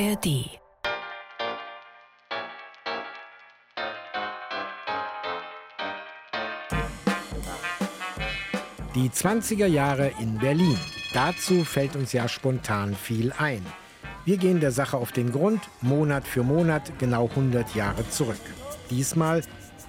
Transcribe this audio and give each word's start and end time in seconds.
ARD 0.00 0.24
Die 8.94 9.10
20er 9.10 9.66
Jahre 9.66 10.12
in 10.20 10.38
Berlin. 10.38 10.78
Dazu 11.12 11.64
fällt 11.64 11.96
uns 11.96 12.12
ja 12.12 12.28
spontan 12.28 12.94
viel 12.94 13.32
ein. 13.38 13.66
Wir 14.24 14.36
gehen 14.36 14.60
der 14.60 14.70
Sache 14.70 14.96
auf 14.96 15.10
den 15.10 15.32
Grund, 15.32 15.62
Monat 15.80 16.28
für 16.28 16.44
Monat, 16.44 16.92
genau 17.00 17.28
100 17.30 17.74
Jahre 17.74 18.08
zurück. 18.08 18.36
Diesmal, 18.90 19.42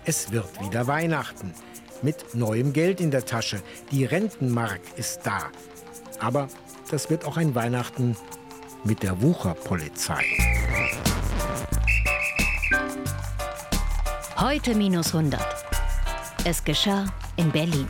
es 0.05 0.32
wird 0.32 0.60
wieder 0.66 0.88
Weihnachten. 0.88 1.54
Mit 2.02 2.34
neuem 2.34 2.73
Geld 2.73 3.00
in 3.00 3.12
der 3.12 3.26
Tasche. 3.26 3.62
Die 3.91 4.05
Rentenmark 4.05 4.82
ist 4.96 5.21
da. 5.23 5.52
Aber 6.20 6.48
das 6.89 7.12
wird 7.12 7.26
auch 7.26 7.38
ein 7.38 7.54
Weihnachten 7.54 8.16
mit 8.83 9.04
der 9.04 9.21
Wucherpolizei. 9.21 10.24
Heute 14.38 14.74
minus 14.75 15.14
100. 15.14 15.42
Es 16.46 16.64
geschah 16.64 17.05
in 17.36 17.52
Berlin. 17.52 17.88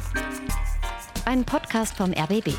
Ein 1.25 1.43
Podcast 1.43 1.95
vom 1.95 2.11
RBB. 2.11 2.53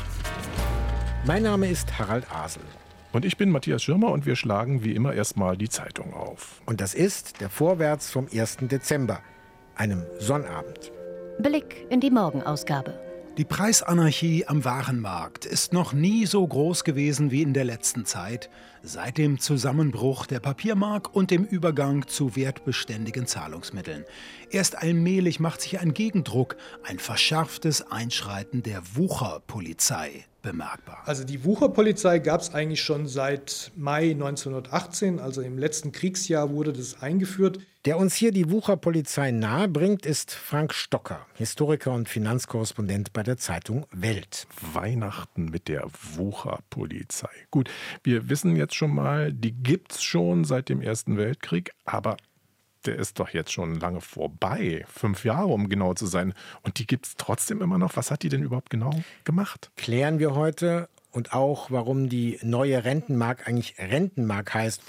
Mein 1.25 1.43
Name 1.43 1.69
ist 1.69 1.99
Harald 1.99 2.25
Asel. 2.31 2.63
Und 3.11 3.25
ich 3.25 3.35
bin 3.37 3.49
Matthias 3.49 3.83
Schirmer 3.83 4.11
und 4.11 4.25
wir 4.25 4.37
schlagen 4.37 4.85
wie 4.85 4.95
immer 4.95 5.13
erstmal 5.13 5.57
die 5.57 5.67
Zeitung 5.67 6.13
auf. 6.13 6.61
Und 6.65 6.79
das 6.79 6.93
ist 6.93 7.41
der 7.41 7.49
Vorwärts 7.49 8.09
vom 8.09 8.27
1. 8.33 8.57
Dezember, 8.61 9.19
einem 9.75 10.05
Sonnabend. 10.19 10.91
Blick 11.39 11.85
in 11.89 11.99
die 11.99 12.11
Morgenausgabe. 12.11 13.10
Die 13.37 13.45
Preisanarchie 13.45 14.45
am 14.47 14.65
Warenmarkt 14.65 15.45
ist 15.45 15.71
noch 15.71 15.93
nie 15.93 16.25
so 16.25 16.45
groß 16.45 16.83
gewesen 16.83 17.31
wie 17.31 17.41
in 17.41 17.53
der 17.53 17.63
letzten 17.63 18.05
Zeit, 18.05 18.49
seit 18.83 19.17
dem 19.17 19.39
Zusammenbruch 19.39 20.25
der 20.25 20.41
Papiermark 20.41 21.15
und 21.15 21.31
dem 21.31 21.45
Übergang 21.45 22.07
zu 22.07 22.35
wertbeständigen 22.35 23.27
Zahlungsmitteln. 23.27 24.03
Erst 24.49 24.77
allmählich 24.77 25.39
macht 25.39 25.61
sich 25.61 25.79
ein 25.79 25.93
Gegendruck, 25.93 26.57
ein 26.83 26.99
verschärftes 26.99 27.89
Einschreiten 27.89 28.63
der 28.63 28.81
Wucherpolizei 28.95 30.25
bemerkbar. 30.41 31.01
Also 31.05 31.23
die 31.23 31.43
Wucherpolizei 31.43 32.19
gab 32.19 32.41
es 32.41 32.53
eigentlich 32.53 32.81
schon 32.81 33.07
seit 33.07 33.71
Mai 33.75 34.11
1918, 34.11 35.19
also 35.19 35.41
im 35.41 35.57
letzten 35.57 35.91
Kriegsjahr 35.91 36.51
wurde 36.51 36.73
das 36.73 37.01
eingeführt. 37.01 37.59
Der 37.85 37.97
uns 37.97 38.13
hier 38.13 38.31
die 38.31 38.51
Wucherpolizei 38.51 39.31
nahe 39.31 39.67
bringt, 39.67 40.05
ist 40.05 40.31
Frank 40.33 40.71
Stocker, 40.71 41.25
Historiker 41.33 41.91
und 41.93 42.07
Finanzkorrespondent 42.07 43.11
bei 43.11 43.23
der 43.23 43.37
Zeitung 43.37 43.87
Welt. 43.91 44.45
Weihnachten 44.73 45.45
mit 45.45 45.67
der 45.67 45.87
Wucherpolizei. 46.15 47.31
Gut, 47.49 47.71
wir 48.03 48.29
wissen 48.29 48.55
jetzt 48.55 48.75
schon 48.75 48.93
mal, 48.93 49.33
die 49.33 49.53
gibt's 49.53 50.03
schon 50.03 50.43
seit 50.43 50.69
dem 50.69 50.79
Ersten 50.79 51.17
Weltkrieg, 51.17 51.71
aber 51.83 52.17
der 52.85 52.95
ist 52.97 53.19
doch 53.19 53.29
jetzt 53.29 53.51
schon 53.51 53.75
lange 53.75 54.01
vorbei. 54.01 54.85
Fünf 54.87 55.25
Jahre, 55.25 55.47
um 55.47 55.69
genau 55.69 55.93
zu 55.93 56.05
sein. 56.05 56.33
Und 56.61 56.79
die 56.79 56.87
gibt 56.87 57.05
es 57.05 57.15
trotzdem 57.17 57.61
immer 57.61 57.77
noch. 57.77 57.95
Was 57.95 58.11
hat 58.11 58.23
die 58.23 58.29
denn 58.29 58.43
überhaupt 58.43 58.69
genau 58.69 58.91
gemacht? 59.23 59.71
Klären 59.75 60.19
wir 60.19 60.35
heute 60.35 60.89
und 61.11 61.33
auch, 61.33 61.71
warum 61.71 62.09
die 62.09 62.39
neue 62.41 62.83
Rentenmark 62.83 63.47
eigentlich 63.47 63.75
Rentenmark 63.77 64.53
heißt. 64.53 64.81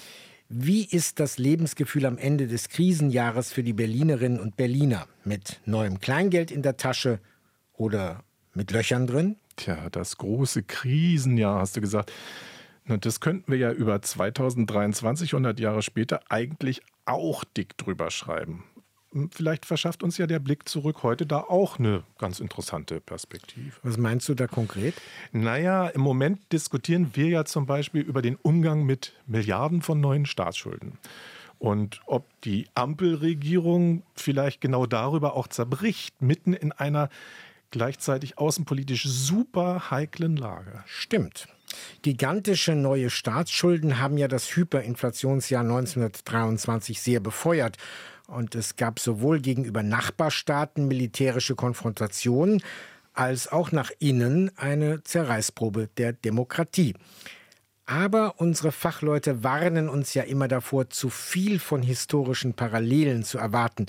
Wie 0.49 0.85
ist 0.85 1.19
das 1.19 1.39
Lebensgefühl 1.39 2.05
am 2.05 2.19
Ende 2.19 2.47
des 2.47 2.69
Krisenjahres 2.69 3.53
für 3.53 3.63
die 3.63 3.73
Berlinerinnen 3.73 4.39
und 4.39 4.57
Berliner? 4.57 5.07
Mit 5.25 5.61
neuem 5.65 5.99
Kleingeld 5.99 6.51
in 6.51 6.63
der 6.63 6.77
Tasche 6.77 7.21
oder 7.73 8.23
mit 8.53 8.71
Löchern 8.71 9.07
drin? 9.07 9.37
Tja, 9.57 9.89
das 9.91 10.19
große 10.19 10.63
Krisenjahr, 10.63 11.61
hast 11.61 11.77
du 11.77 11.81
gesagt. 11.81 12.13
Und 12.89 13.07
das 13.07 13.21
könnten 13.21 13.51
wir 13.53 13.59
ja 13.59 13.73
über 13.73 14.03
2023, 14.03 15.33
100 15.33 15.61
Jahre 15.61 15.83
später, 15.83 16.21
eigentlich 16.29 16.83
auch 17.05 17.45
dick 17.45 17.77
drüber 17.79 18.11
schreiben. 18.11 18.65
Vielleicht 19.31 19.67
verschafft 19.67 20.03
uns 20.03 20.17
ja 20.17 20.27
der 20.27 20.39
Blick 20.39 20.69
zurück 20.69 21.03
heute 21.03 21.27
da 21.27 21.41
auch 21.41 21.79
eine 21.79 22.03
ganz 22.17 22.41
interessante 22.41 22.99
Perspektive. 23.01 23.77
Was 23.83 23.99
meinst 23.99 24.27
du 24.29 24.35
da 24.35 24.47
konkret? 24.47 24.95
Naja, 25.33 25.89
im 25.89 26.01
Moment 26.01 26.51
diskutieren 26.51 27.11
wir 27.13 27.29
ja 27.29 27.45
zum 27.45 27.67
Beispiel 27.67 28.01
über 28.01 28.23
den 28.23 28.37
Umgang 28.37 28.85
mit 28.85 29.13
Milliarden 29.27 29.83
von 29.83 30.01
neuen 30.01 30.25
Staatsschulden. 30.25 30.99
Und 31.59 32.01
ob 32.07 32.27
die 32.41 32.67
Ampelregierung 32.75 34.03
vielleicht 34.15 34.63
genau 34.63 34.87
darüber 34.87 35.37
auch 35.37 35.47
zerbricht, 35.47 36.21
mitten 36.23 36.55
in 36.55 36.73
einer 36.73 37.11
gleichzeitig 37.71 38.39
außenpolitisch 38.39 39.05
super 39.05 39.91
heiklen 39.91 40.37
Lage. 40.37 40.83
Stimmt. 40.87 41.49
Gigantische 42.03 42.75
neue 42.75 43.11
Staatsschulden 43.11 43.99
haben 43.99 44.19
ja 44.19 44.29
das 44.29 44.57
Hyperinflationsjahr 44.57 45.63
1923 45.63 47.01
sehr 47.01 47.21
befeuert. 47.21 47.77
Und 48.27 48.55
es 48.55 48.77
gab 48.77 48.99
sowohl 48.99 49.41
gegenüber 49.41 49.83
Nachbarstaaten 49.83 50.89
militärische 50.89 51.55
Konfrontationen, 51.55 52.63
als 53.13 53.51
auch 53.51 53.73
nach 53.73 53.91
innen 53.99 54.51
eine 54.57 55.03
Zerreißprobe 55.03 55.89
der 55.97 56.13
Demokratie. 56.13 56.95
Aber 57.85 58.41
unsere 58.41 58.73
Fachleute 58.73 59.43
warnen 59.43 59.89
uns 59.89 60.15
ja 60.15 60.23
immer 60.23 60.49
davor, 60.49 60.89
zu 60.89 61.11
viel 61.11 61.59
von 61.59 61.83
historischen 61.83 62.55
Parallelen 62.55 63.23
zu 63.23 63.39
erwarten. 63.39 63.87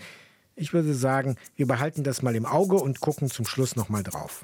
Ich 0.56 0.74
würde 0.74 0.94
sagen, 0.94 1.38
wir 1.56 1.68
behalten 1.68 2.04
das 2.04 2.22
mal 2.22 2.36
im 2.36 2.46
Auge 2.46 2.76
und 2.76 3.00
gucken 3.00 3.30
zum 3.30 3.46
Schluss 3.46 3.76
noch 3.76 3.90
mal 3.90 4.04
drauf. 4.04 4.42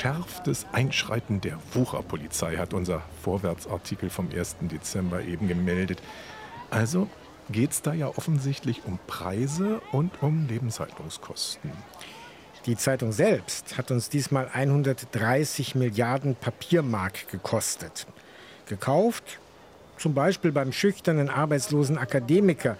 Verschärftes 0.00 0.64
Einschreiten 0.72 1.42
der 1.42 1.58
Wucherpolizei, 1.74 2.56
hat 2.56 2.72
unser 2.72 3.02
Vorwärtsartikel 3.22 4.08
vom 4.08 4.30
1. 4.34 4.56
Dezember 4.62 5.20
eben 5.20 5.46
gemeldet. 5.46 6.00
Also 6.70 7.06
geht 7.50 7.72
es 7.72 7.82
da 7.82 7.92
ja 7.92 8.08
offensichtlich 8.08 8.80
um 8.86 8.98
Preise 9.06 9.82
und 9.92 10.22
um 10.22 10.46
Lebenshaltungskosten. 10.48 11.70
Die 12.64 12.76
Zeitung 12.76 13.12
selbst 13.12 13.76
hat 13.76 13.90
uns 13.90 14.08
diesmal 14.08 14.48
130 14.50 15.74
Milliarden 15.74 16.34
Papiermark 16.34 17.28
gekostet. 17.28 18.06
Gekauft 18.66 19.38
zum 19.98 20.14
Beispiel 20.14 20.50
beim 20.50 20.72
schüchternen 20.72 21.28
arbeitslosen 21.28 21.98
Akademiker, 21.98 22.78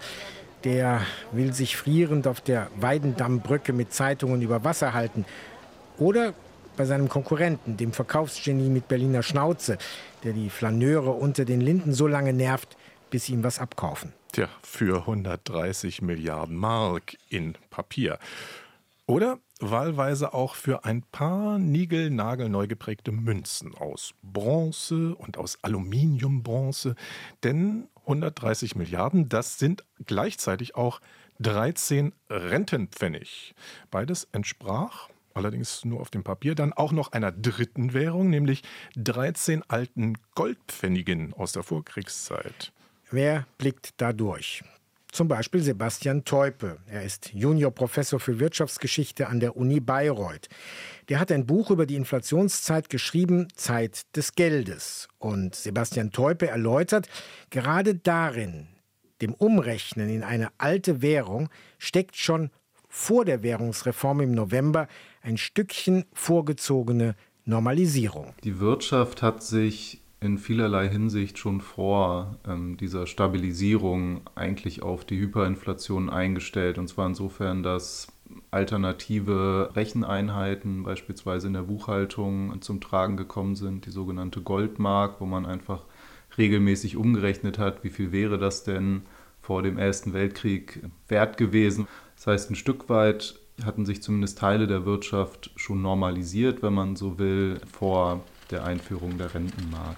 der 0.63 1.01
will 1.31 1.53
sich 1.53 1.77
frierend 1.77 2.25
auf 2.25 2.41
der 2.41 2.71
Weidendammbrücke 2.77 3.73
mit 3.73 3.93
Zeitungen 3.93 4.41
über 4.41 4.63
Wasser 4.63 4.93
halten. 4.93 5.25
Oder 5.99 6.33
bei 6.81 6.85
seinem 6.85 7.09
Konkurrenten, 7.09 7.77
dem 7.77 7.93
Verkaufsgenie 7.93 8.67
mit 8.67 8.87
Berliner 8.87 9.21
Schnauze, 9.21 9.77
der 10.23 10.33
die 10.33 10.49
Flaneure 10.49 11.15
unter 11.15 11.45
den 11.45 11.61
Linden 11.61 11.93
so 11.93 12.07
lange 12.07 12.33
nervt, 12.33 12.75
bis 13.11 13.25
sie 13.25 13.33
ihm 13.33 13.43
was 13.43 13.59
abkaufen. 13.59 14.13
Tja, 14.31 14.49
für 14.63 15.01
130 15.01 16.01
Milliarden 16.01 16.55
Mark 16.55 17.17
in 17.29 17.53
Papier. 17.69 18.17
Oder 19.05 19.37
wahlweise 19.59 20.33
auch 20.33 20.55
für 20.55 20.83
ein 20.83 21.03
paar 21.03 21.59
niegelnagelneu 21.59 22.65
geprägte 22.65 23.11
Münzen 23.11 23.75
aus 23.75 24.15
Bronze 24.23 25.13
und 25.13 25.37
aus 25.37 25.59
Aluminiumbronze. 25.61 26.95
Denn 27.43 27.89
130 28.07 28.75
Milliarden, 28.75 29.29
das 29.29 29.59
sind 29.59 29.83
gleichzeitig 30.07 30.73
auch 30.73 30.99
13 31.41 32.11
Rentenpfennig. 32.31 33.53
Beides 33.91 34.27
entsprach 34.31 35.10
allerdings 35.33 35.85
nur 35.85 35.99
auf 35.99 36.09
dem 36.09 36.23
Papier, 36.23 36.55
dann 36.55 36.73
auch 36.73 36.91
noch 36.91 37.11
einer 37.11 37.31
dritten 37.31 37.93
Währung, 37.93 38.29
nämlich 38.29 38.63
13 38.95 39.63
alten 39.67 40.15
Goldpfennigen 40.35 41.33
aus 41.33 41.51
der 41.51 41.63
Vorkriegszeit. 41.63 42.71
Wer 43.09 43.45
blickt 43.57 43.93
da 43.97 44.13
durch? 44.13 44.63
Zum 45.11 45.27
Beispiel 45.27 45.61
Sebastian 45.61 46.23
Teupe. 46.23 46.77
Er 46.87 47.03
ist 47.03 47.33
Juniorprofessor 47.33 48.21
für 48.21 48.39
Wirtschaftsgeschichte 48.39 49.27
an 49.27 49.41
der 49.41 49.57
Uni 49.57 49.81
Bayreuth. 49.81 50.47
Der 51.09 51.19
hat 51.19 51.33
ein 51.33 51.45
Buch 51.45 51.69
über 51.69 51.85
die 51.85 51.97
Inflationszeit 51.97 52.89
geschrieben, 52.89 53.49
Zeit 53.53 54.03
des 54.15 54.35
Geldes. 54.35 55.09
Und 55.19 55.55
Sebastian 55.55 56.11
Teupe 56.11 56.47
erläutert, 56.47 57.09
gerade 57.49 57.95
darin, 57.95 58.69
dem 59.21 59.33
Umrechnen 59.33 60.09
in 60.09 60.23
eine 60.23 60.47
alte 60.57 61.01
Währung, 61.01 61.49
steckt 61.77 62.15
schon 62.15 62.49
vor 62.87 63.25
der 63.25 63.43
Währungsreform 63.43 64.21
im 64.21 64.31
November 64.31 64.87
ein 65.21 65.37
Stückchen 65.37 66.05
vorgezogene 66.13 67.15
Normalisierung. 67.45 68.33
Die 68.43 68.59
Wirtschaft 68.59 69.21
hat 69.21 69.43
sich 69.43 70.01
in 70.19 70.37
vielerlei 70.37 70.87
Hinsicht 70.87 71.39
schon 71.39 71.61
vor 71.61 72.37
ähm, 72.47 72.77
dieser 72.77 73.07
Stabilisierung 73.07 74.21
eigentlich 74.35 74.83
auf 74.83 75.03
die 75.03 75.19
Hyperinflation 75.19 76.11
eingestellt. 76.11 76.77
Und 76.77 76.87
zwar 76.87 77.07
insofern, 77.07 77.63
dass 77.63 78.07
alternative 78.51 79.71
Recheneinheiten 79.75 80.83
beispielsweise 80.83 81.47
in 81.47 81.53
der 81.53 81.63
Buchhaltung 81.63 82.61
zum 82.61 82.79
Tragen 82.79 83.17
gekommen 83.17 83.55
sind, 83.55 83.87
die 83.87 83.91
sogenannte 83.91 84.41
Goldmark, 84.41 85.19
wo 85.19 85.25
man 85.25 85.47
einfach 85.47 85.85
regelmäßig 86.37 86.97
umgerechnet 86.97 87.57
hat, 87.57 87.83
wie 87.83 87.89
viel 87.89 88.11
wäre 88.11 88.37
das 88.37 88.63
denn 88.63 89.01
vor 89.41 89.63
dem 89.63 89.79
Ersten 89.79 90.13
Weltkrieg 90.13 90.83
wert 91.07 91.37
gewesen. 91.37 91.87
Das 92.15 92.27
heißt, 92.27 92.51
ein 92.51 92.55
Stück 92.55 92.89
weit 92.89 93.40
hatten 93.65 93.85
sich 93.85 94.01
zumindest 94.01 94.37
Teile 94.37 94.67
der 94.67 94.85
Wirtschaft 94.85 95.51
schon 95.55 95.81
normalisiert, 95.81 96.61
wenn 96.61 96.73
man 96.73 96.95
so 96.95 97.19
will, 97.19 97.59
vor 97.71 98.21
der 98.49 98.65
Einführung 98.65 99.17
der 99.17 99.33
Rentenmark. 99.33 99.97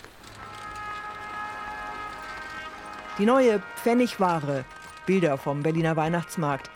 Die 3.18 3.25
neue 3.25 3.62
Pfennigware. 3.75 4.65
Bilder 5.06 5.38
vom 5.38 5.63
Berliner 5.63 5.95
Weihnachtsmarkt. 5.95 6.71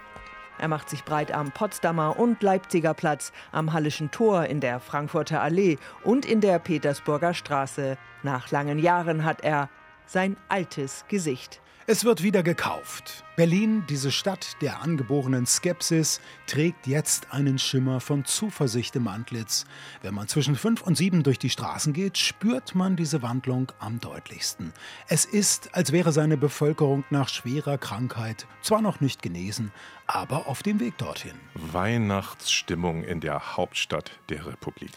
Er 0.60 0.68
macht 0.68 0.90
sich 0.90 1.04
breit 1.06 1.32
am 1.32 1.52
Potsdamer 1.52 2.20
und 2.20 2.42
Leipziger 2.42 2.94
Platz, 2.94 3.32
am 3.52 3.74
Hallischen 3.74 4.12
Tor, 4.12 4.46
in 4.46 4.60
der 4.60 4.80
Frankfurter 4.80 5.42
Allee 5.42 5.78
und 6.04 6.26
in 6.26 6.42
der 6.42 6.60
Petersburger 6.60 7.34
Straße. 7.34 7.98
Nach 8.24 8.50
langen 8.52 8.80
Jahren 8.80 9.24
hat 9.24 9.44
er 9.44 9.70
sein 10.08 10.36
altes 10.50 11.06
Gesicht. 11.08 11.62
Es 11.90 12.04
wird 12.04 12.22
wieder 12.22 12.44
gekauft. 12.44 13.24
Berlin, 13.38 13.86
diese 13.88 14.12
Stadt 14.12 14.58
der 14.60 14.82
angeborenen 14.82 15.46
Skepsis, 15.46 16.20
trägt 16.46 16.86
jetzt 16.86 17.32
einen 17.32 17.58
Schimmer 17.58 18.02
von 18.02 18.26
Zuversicht 18.26 18.98
im 18.98 19.08
Antlitz. 19.08 19.64
Wenn 20.02 20.14
man 20.14 20.28
zwischen 20.28 20.58
fünf 20.58 20.82
und 20.82 20.98
sieben 20.98 21.24
durch 21.24 21.40
die 21.40 21.50
Straßen 21.50 21.94
geht, 21.94 22.18
spürt 22.18 22.76
man 22.76 22.98
diese 22.98 23.22
Wandlung 23.22 23.72
am 23.80 24.02
deutlichsten. 24.02 24.74
Es 25.08 25.24
ist, 25.24 25.76
als 25.76 25.94
wäre 25.94 26.12
seine 26.12 26.36
Bevölkerung 26.36 27.06
nach 27.10 27.30
schwerer 27.30 27.78
Krankheit 27.78 28.48
zwar 28.62 28.82
noch 28.82 29.00
nicht 29.00 29.22
genesen, 29.22 29.72
aber 30.08 30.48
auf 30.48 30.64
dem 30.64 30.82
Weg 30.82 30.98
dorthin. 30.98 31.40
Weihnachtsstimmung 31.54 33.06
in 33.06 33.22
der 33.22 33.56
Hauptstadt 33.56 34.12
der 34.28 34.46
Republik. 34.46 34.92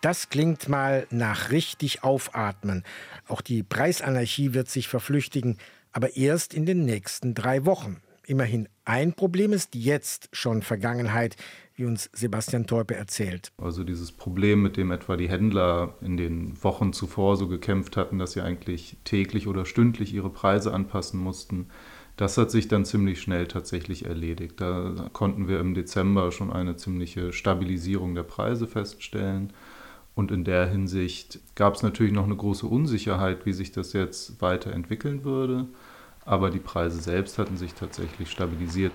Das 0.00 0.28
klingt 0.28 0.68
mal 0.68 1.08
nach 1.10 1.50
richtig 1.50 2.04
aufatmen. 2.04 2.84
Auch 3.26 3.40
die 3.40 3.64
Preisanarchie 3.64 4.54
wird 4.54 4.70
sich 4.70 4.86
verflüchtigen 4.86 5.58
aber 5.96 6.14
erst 6.14 6.52
in 6.52 6.66
den 6.66 6.84
nächsten 6.84 7.32
drei 7.32 7.64
Wochen. 7.64 7.96
Immerhin 8.26 8.68
ein 8.84 9.14
Problem 9.14 9.54
ist 9.54 9.74
jetzt 9.74 10.28
schon 10.30 10.60
Vergangenheit, 10.60 11.36
wie 11.74 11.86
uns 11.86 12.10
Sebastian 12.12 12.66
Teupe 12.66 12.94
erzählt. 12.94 13.50
Also 13.56 13.82
dieses 13.82 14.12
Problem, 14.12 14.62
mit 14.62 14.76
dem 14.76 14.90
etwa 14.90 15.16
die 15.16 15.30
Händler 15.30 15.94
in 16.02 16.18
den 16.18 16.62
Wochen 16.62 16.92
zuvor 16.92 17.38
so 17.38 17.48
gekämpft 17.48 17.96
hatten, 17.96 18.18
dass 18.18 18.32
sie 18.32 18.42
eigentlich 18.42 18.98
täglich 19.04 19.46
oder 19.46 19.64
stündlich 19.64 20.12
ihre 20.12 20.28
Preise 20.28 20.74
anpassen 20.74 21.18
mussten, 21.18 21.68
das 22.18 22.36
hat 22.36 22.50
sich 22.50 22.68
dann 22.68 22.84
ziemlich 22.84 23.22
schnell 23.22 23.46
tatsächlich 23.46 24.04
erledigt. 24.04 24.60
Da 24.60 25.08
konnten 25.14 25.48
wir 25.48 25.60
im 25.60 25.72
Dezember 25.72 26.30
schon 26.30 26.52
eine 26.52 26.76
ziemliche 26.76 27.32
Stabilisierung 27.32 28.14
der 28.14 28.22
Preise 28.22 28.66
feststellen. 28.66 29.50
Und 30.14 30.30
in 30.30 30.44
der 30.44 30.66
Hinsicht 30.66 31.40
gab 31.56 31.74
es 31.74 31.82
natürlich 31.82 32.12
noch 32.12 32.24
eine 32.24 32.36
große 32.36 32.66
Unsicherheit, 32.66 33.44
wie 33.44 33.52
sich 33.52 33.70
das 33.70 33.92
jetzt 33.92 34.40
weiterentwickeln 34.40 35.24
würde 35.24 35.66
aber 36.26 36.50
die 36.50 36.58
Preise 36.58 37.00
selbst 37.00 37.38
hatten 37.38 37.56
sich 37.56 37.74
tatsächlich 37.74 38.30
stabilisiert. 38.30 38.92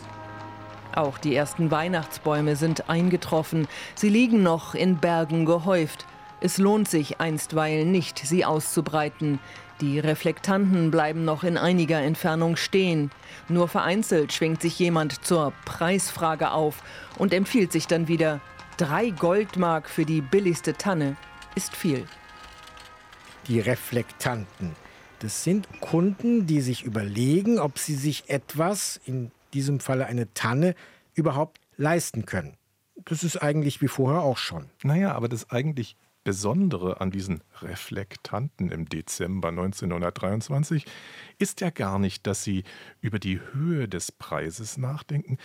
Auch 0.94 1.18
die 1.18 1.34
ersten 1.34 1.72
Weihnachtsbäume 1.72 2.58
sind 2.58 2.90
eingetroffen. 2.90 3.68
Sie 3.96 4.10
liegen 4.10 4.44
noch 4.44 4.76
in 4.76 4.98
Bergen 4.98 5.46
gehäuft. 5.46 6.06
Es 6.42 6.58
lohnt 6.58 6.90
sich 6.90 7.22
einstweilen 7.22 7.92
nicht, 7.92 8.20
sie 8.20 8.44
auszubreiten. 8.44 9.40
Die 9.80 10.00
Reflektanten 10.00 10.92
bleiben 10.92 11.24
noch 11.24 11.44
in 11.44 11.58
einiger 11.58 12.00
Entfernung 12.02 12.56
stehen. 12.56 13.10
Nur 13.48 13.68
vereinzelt 13.68 14.34
schwingt 14.34 14.62
sich 14.62 14.78
jemand 14.78 15.26
zur 15.26 15.54
Preisfrage 15.66 16.52
auf 16.52 16.84
und 17.18 17.34
empfiehlt 17.34 17.72
sich 17.72 17.88
dann 17.88 18.08
wieder. 18.08 18.42
Drei 18.78 19.12
Goldmark 19.12 19.90
für 19.90 20.06
die 20.06 20.22
billigste 20.22 20.74
Tanne 20.74 21.16
ist 21.56 21.76
viel. 21.76 22.06
Die 23.48 23.60
Reflektanten. 23.60 24.76
Das 25.22 25.44
sind 25.44 25.68
Kunden, 25.82 26.48
die 26.48 26.62
sich 26.62 26.84
überlegen, 26.84 27.60
ob 27.60 27.78
sie 27.78 27.94
sich 27.94 28.28
etwas, 28.28 29.00
in 29.06 29.30
diesem 29.54 29.80
Falle 29.80 30.08
eine 30.08 30.34
Tanne, 30.34 30.74
überhaupt 31.14 31.60
leisten 31.78 32.26
können. 32.26 32.58
Das 33.06 33.24
ist 33.24 33.38
eigentlich 33.38 33.84
wie 33.84 33.88
vorher 33.88 34.24
auch 34.24 34.40
schon. 34.40 34.72
Naja, 34.82 35.14
aber 35.14 35.30
das 35.30 35.52
eigentlich 35.52 35.96
Besondere 36.24 37.02
an 37.02 37.12
diesen 37.12 37.42
Reflektanten 37.62 38.72
im 38.72 38.90
Dezember 38.90 39.50
1923 39.50 40.86
ist 41.38 41.62
ja 41.62 41.70
gar 41.70 42.00
nicht, 42.00 42.26
dass 42.26 42.44
sie 42.44 42.64
über 43.00 43.20
die 43.20 43.40
Höhe 43.54 43.88
des 43.88 44.12
Preises 44.12 44.78
nachdenken, 44.78 45.38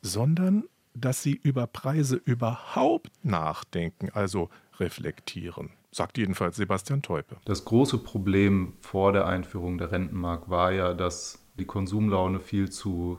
sondern 0.00 0.64
dass 0.94 1.22
sie 1.22 1.34
über 1.34 1.66
Preise 1.66 2.16
überhaupt 2.16 3.10
nachdenken, 3.22 4.08
also 4.10 4.48
reflektieren 4.78 5.70
sagt 5.90 6.18
jedenfalls 6.18 6.56
Sebastian 6.56 7.02
Teupe. 7.02 7.36
Das 7.44 7.64
große 7.64 7.98
Problem 7.98 8.74
vor 8.80 9.12
der 9.12 9.26
Einführung 9.26 9.78
der 9.78 9.90
Rentenmark 9.90 10.50
war 10.50 10.72
ja, 10.72 10.94
dass 10.94 11.44
die 11.58 11.64
Konsumlaune 11.64 12.40
viel 12.40 12.70
zu 12.70 13.18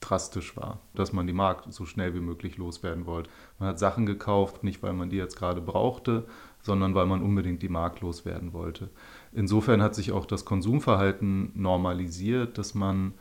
drastisch 0.00 0.56
war, 0.56 0.80
dass 0.94 1.12
man 1.12 1.26
die 1.26 1.32
Mark 1.32 1.64
so 1.70 1.84
schnell 1.84 2.14
wie 2.14 2.20
möglich 2.20 2.58
loswerden 2.58 3.06
wollte. 3.06 3.30
Man 3.58 3.68
hat 3.70 3.78
Sachen 3.78 4.06
gekauft, 4.06 4.62
nicht 4.62 4.82
weil 4.82 4.92
man 4.92 5.10
die 5.10 5.16
jetzt 5.16 5.36
gerade 5.36 5.60
brauchte, 5.60 6.26
sondern 6.62 6.94
weil 6.94 7.06
man 7.06 7.22
unbedingt 7.22 7.62
die 7.62 7.68
Mark 7.68 8.00
loswerden 8.00 8.52
wollte. 8.52 8.90
Insofern 9.32 9.82
hat 9.82 9.94
sich 9.94 10.12
auch 10.12 10.26
das 10.26 10.44
Konsumverhalten 10.44 11.52
normalisiert, 11.54 12.58
dass 12.58 12.74
man 12.74 13.14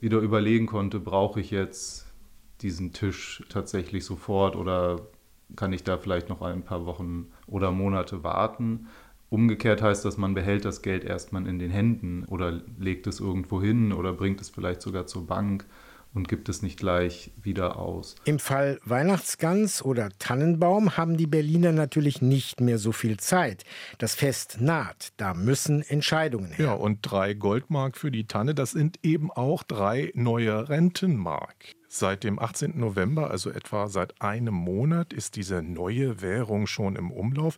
wieder 0.00 0.18
überlegen 0.18 0.66
konnte, 0.66 0.98
brauche 0.98 1.40
ich 1.40 1.50
jetzt 1.50 2.06
diesen 2.62 2.92
Tisch 2.92 3.44
tatsächlich 3.48 4.04
sofort 4.04 4.56
oder 4.56 5.00
kann 5.56 5.72
ich 5.72 5.84
da 5.84 5.98
vielleicht 5.98 6.28
noch 6.28 6.42
ein 6.42 6.62
paar 6.62 6.86
Wochen 6.86 7.26
oder 7.46 7.70
Monate 7.70 8.22
warten. 8.22 8.88
Umgekehrt 9.28 9.80
heißt 9.80 10.04
das, 10.04 10.16
man 10.16 10.34
behält 10.34 10.64
das 10.64 10.82
Geld 10.82 11.04
erstmal 11.04 11.46
in 11.46 11.58
den 11.58 11.70
Händen 11.70 12.24
oder 12.24 12.60
legt 12.78 13.06
es 13.06 13.20
irgendwo 13.20 13.62
hin 13.62 13.92
oder 13.92 14.12
bringt 14.12 14.40
es 14.40 14.50
vielleicht 14.50 14.82
sogar 14.82 15.06
zur 15.06 15.26
Bank 15.26 15.66
und 16.14 16.28
gibt 16.28 16.48
es 16.48 16.62
nicht 16.62 16.78
gleich 16.78 17.30
wieder 17.40 17.78
aus. 17.78 18.16
Im 18.24 18.38
Fall 18.38 18.80
Weihnachtsgans 18.84 19.84
oder 19.84 20.10
Tannenbaum 20.18 20.96
haben 20.96 21.16
die 21.16 21.26
Berliner 21.26 21.72
natürlich 21.72 22.20
nicht 22.20 22.60
mehr 22.60 22.78
so 22.78 22.92
viel 22.92 23.18
Zeit. 23.18 23.64
Das 23.98 24.14
Fest 24.14 24.58
naht, 24.60 25.12
da 25.16 25.34
müssen 25.34 25.82
Entscheidungen 25.82 26.50
her. 26.52 26.66
Ja, 26.66 26.72
und 26.72 26.98
drei 27.02 27.34
Goldmark 27.34 27.96
für 27.96 28.10
die 28.10 28.26
Tanne, 28.26 28.54
das 28.54 28.72
sind 28.72 28.98
eben 29.04 29.30
auch 29.30 29.62
drei 29.62 30.10
neue 30.14 30.68
Rentenmark. 30.68 31.54
Seit 31.92 32.22
dem 32.22 32.38
18. 32.38 32.78
November, 32.78 33.32
also 33.32 33.50
etwa 33.50 33.88
seit 33.88 34.22
einem 34.22 34.54
Monat, 34.54 35.12
ist 35.12 35.34
diese 35.34 35.60
neue 35.60 36.22
Währung 36.22 36.68
schon 36.68 36.94
im 36.94 37.10
Umlauf. 37.10 37.56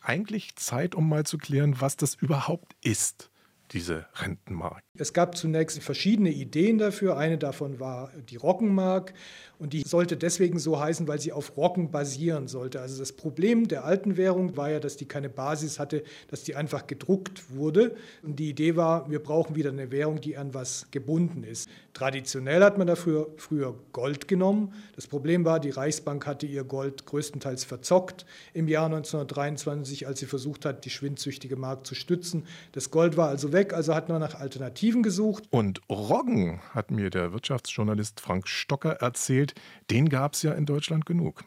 Eigentlich 0.00 0.56
Zeit, 0.56 0.94
um 0.94 1.10
mal 1.10 1.26
zu 1.26 1.36
klären, 1.36 1.78
was 1.78 1.98
das 1.98 2.14
überhaupt 2.14 2.74
ist 2.82 3.30
diese 3.72 4.06
Rentenmark? 4.14 4.82
Es 4.98 5.12
gab 5.12 5.36
zunächst 5.36 5.82
verschiedene 5.82 6.30
Ideen 6.30 6.78
dafür. 6.78 7.16
Eine 7.16 7.38
davon 7.38 7.80
war 7.80 8.10
die 8.28 8.36
Roggenmark 8.36 9.12
und 9.58 9.72
die 9.72 9.82
sollte 9.82 10.16
deswegen 10.16 10.58
so 10.58 10.78
heißen, 10.80 11.08
weil 11.08 11.20
sie 11.20 11.32
auf 11.32 11.56
Roggen 11.56 11.90
basieren 11.90 12.46
sollte. 12.46 12.80
Also 12.80 12.98
das 12.98 13.12
Problem 13.12 13.68
der 13.68 13.84
alten 13.84 14.16
Währung 14.16 14.56
war 14.56 14.70
ja, 14.70 14.80
dass 14.80 14.96
die 14.96 15.06
keine 15.06 15.28
Basis 15.28 15.78
hatte, 15.78 16.02
dass 16.28 16.44
die 16.44 16.56
einfach 16.56 16.86
gedruckt 16.86 17.54
wurde. 17.54 17.96
Und 18.22 18.38
die 18.38 18.50
Idee 18.50 18.76
war, 18.76 19.10
wir 19.10 19.22
brauchen 19.22 19.56
wieder 19.56 19.70
eine 19.70 19.90
Währung, 19.90 20.20
die 20.20 20.36
an 20.36 20.54
was 20.54 20.90
gebunden 20.90 21.42
ist. 21.42 21.68
Traditionell 21.94 22.62
hat 22.62 22.76
man 22.76 22.86
dafür 22.86 23.30
früher 23.38 23.74
Gold 23.92 24.28
genommen. 24.28 24.74
Das 24.94 25.06
Problem 25.06 25.44
war, 25.46 25.60
die 25.60 25.70
Reichsbank 25.70 26.26
hatte 26.26 26.46
ihr 26.46 26.64
Gold 26.64 27.06
größtenteils 27.06 27.64
verzockt 27.64 28.26
im 28.52 28.68
Jahr 28.68 28.86
1923, 28.86 30.06
als 30.06 30.20
sie 30.20 30.26
versucht 30.26 30.66
hat, 30.66 30.84
die 30.84 30.90
schwindsüchtige 30.90 31.56
Mark 31.56 31.86
zu 31.86 31.94
stützen. 31.94 32.46
Das 32.72 32.90
Gold 32.90 33.16
war 33.16 33.28
also 33.28 33.52
weg, 33.56 33.72
also 33.72 33.94
hat 33.94 34.08
man 34.08 34.20
nach 34.20 34.36
Alternativen 34.36 35.02
gesucht. 35.02 35.44
Und 35.50 35.80
Roggen, 35.90 36.60
hat 36.72 36.92
mir 36.92 37.10
der 37.10 37.32
Wirtschaftsjournalist 37.32 38.20
Frank 38.20 38.46
Stocker 38.46 38.92
erzählt, 38.92 39.54
den 39.90 40.08
gab 40.08 40.34
es 40.34 40.42
ja 40.42 40.52
in 40.52 40.66
Deutschland 40.66 41.06
genug. 41.06 41.42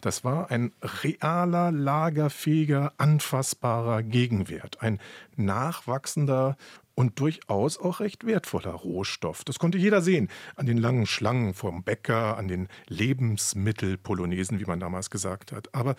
Das 0.00 0.24
war 0.24 0.50
ein 0.50 0.72
realer, 1.02 1.72
lagerfähiger, 1.72 2.92
anfassbarer 2.98 4.02
Gegenwert, 4.02 4.82
ein 4.82 4.98
nachwachsender 5.36 6.56
und 6.94 7.18
durchaus 7.18 7.78
auch 7.78 8.00
recht 8.00 8.26
wertvoller 8.26 8.72
Rohstoff. 8.72 9.42
Das 9.44 9.58
konnte 9.58 9.78
jeder 9.78 10.02
sehen. 10.02 10.28
An 10.56 10.66
den 10.66 10.78
langen 10.78 11.06
Schlangen 11.06 11.54
vom 11.54 11.82
Bäcker, 11.82 12.36
an 12.36 12.46
den 12.46 12.68
Lebensmittelpolonesen, 12.88 14.60
wie 14.60 14.66
man 14.66 14.80
damals 14.80 15.10
gesagt 15.10 15.52
hat. 15.52 15.74
Aber 15.74 15.96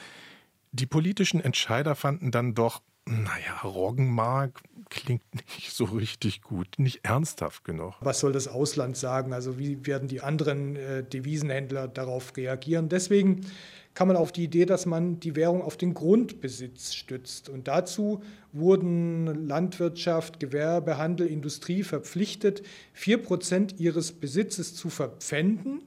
die 0.72 0.86
politischen 0.86 1.42
Entscheider 1.42 1.96
fanden 1.96 2.32
dann 2.32 2.54
doch, 2.54 2.82
naja, 3.08 3.62
Roggenmark 3.64 4.62
klingt 4.90 5.24
nicht 5.56 5.72
so 5.74 5.86
richtig 5.86 6.42
gut, 6.42 6.68
nicht 6.78 7.00
ernsthaft 7.04 7.64
genug. 7.64 7.96
Was 8.02 8.20
soll 8.20 8.32
das 8.32 8.48
Ausland 8.48 8.98
sagen? 8.98 9.34
Also 9.34 9.58
wie 9.58 9.86
werden 9.86 10.08
die 10.08 10.22
anderen 10.22 10.76
äh, 10.76 11.04
Devisenhändler 11.04 11.88
darauf 11.88 12.36
reagieren? 12.38 12.90
Deswegen 12.90 13.42
kam 13.94 14.08
man 14.08 14.18
auf 14.18 14.32
die 14.32 14.46
Idee, 14.46 14.66
dass 14.66 14.86
man 14.86 15.20
die 15.20 15.36
Währung 15.36 15.62
auf 15.62 15.76
den 15.76 15.94
Grundbesitz 15.94 16.94
stützt. 16.94 17.50
Und 17.50 17.68
dazu 17.68 18.22
wurden 18.54 19.48
Landwirtschaft, 19.48 20.40
Gewerbe, 20.40 20.98
Handel, 20.98 21.28
Industrie 21.28 21.84
verpflichtet, 21.84 22.62
vier 22.94 23.18
Prozent 23.18 23.80
ihres 23.80 24.14
Besitzes 24.14 24.76
zu 24.76 24.90
verpfänden 24.90 25.82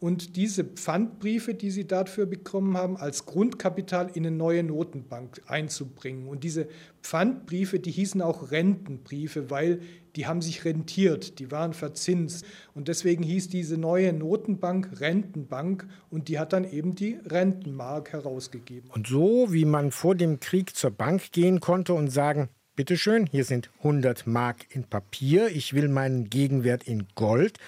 und 0.00 0.36
diese 0.36 0.64
Pfandbriefe, 0.64 1.54
die 1.54 1.70
sie 1.70 1.86
dafür 1.86 2.26
bekommen 2.26 2.76
haben, 2.76 2.96
als 2.96 3.26
Grundkapital 3.26 4.10
in 4.14 4.26
eine 4.26 4.36
neue 4.36 4.62
Notenbank 4.62 5.42
einzubringen. 5.46 6.28
Und 6.28 6.44
diese 6.44 6.68
Pfandbriefe, 7.02 7.80
die 7.80 7.90
hießen 7.90 8.22
auch 8.22 8.52
Rentenbriefe, 8.52 9.50
weil 9.50 9.80
die 10.14 10.26
haben 10.26 10.40
sich 10.40 10.64
rentiert, 10.64 11.38
die 11.40 11.50
waren 11.50 11.72
verzinst. 11.72 12.44
Und 12.74 12.88
deswegen 12.88 13.24
hieß 13.24 13.48
diese 13.48 13.76
neue 13.76 14.12
Notenbank 14.12 15.00
Rentenbank 15.00 15.86
und 16.10 16.28
die 16.28 16.38
hat 16.38 16.52
dann 16.52 16.70
eben 16.70 16.94
die 16.94 17.18
Rentenmark 17.24 18.12
herausgegeben. 18.12 18.90
Und 18.90 19.08
so 19.08 19.52
wie 19.52 19.64
man 19.64 19.90
vor 19.90 20.14
dem 20.14 20.38
Krieg 20.38 20.76
zur 20.76 20.92
Bank 20.92 21.32
gehen 21.32 21.60
konnte 21.60 21.94
und 21.94 22.08
sagen, 22.08 22.48
bitteschön, 22.76 23.26
hier 23.26 23.44
sind 23.44 23.70
100 23.78 24.28
Mark 24.28 24.66
in 24.70 24.84
Papier, 24.84 25.48
ich 25.48 25.74
will 25.74 25.88
meinen 25.88 26.30
Gegenwert 26.30 26.84
in 26.84 27.08
Gold, 27.16 27.58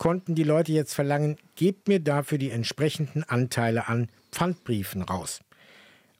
konnten 0.00 0.34
die 0.34 0.44
Leute 0.44 0.72
jetzt 0.72 0.94
verlangen, 0.94 1.36
gebt 1.56 1.86
mir 1.86 2.00
dafür 2.00 2.38
die 2.38 2.50
entsprechenden 2.50 3.22
Anteile 3.22 3.86
an 3.86 4.08
Pfandbriefen 4.32 5.02
raus. 5.02 5.40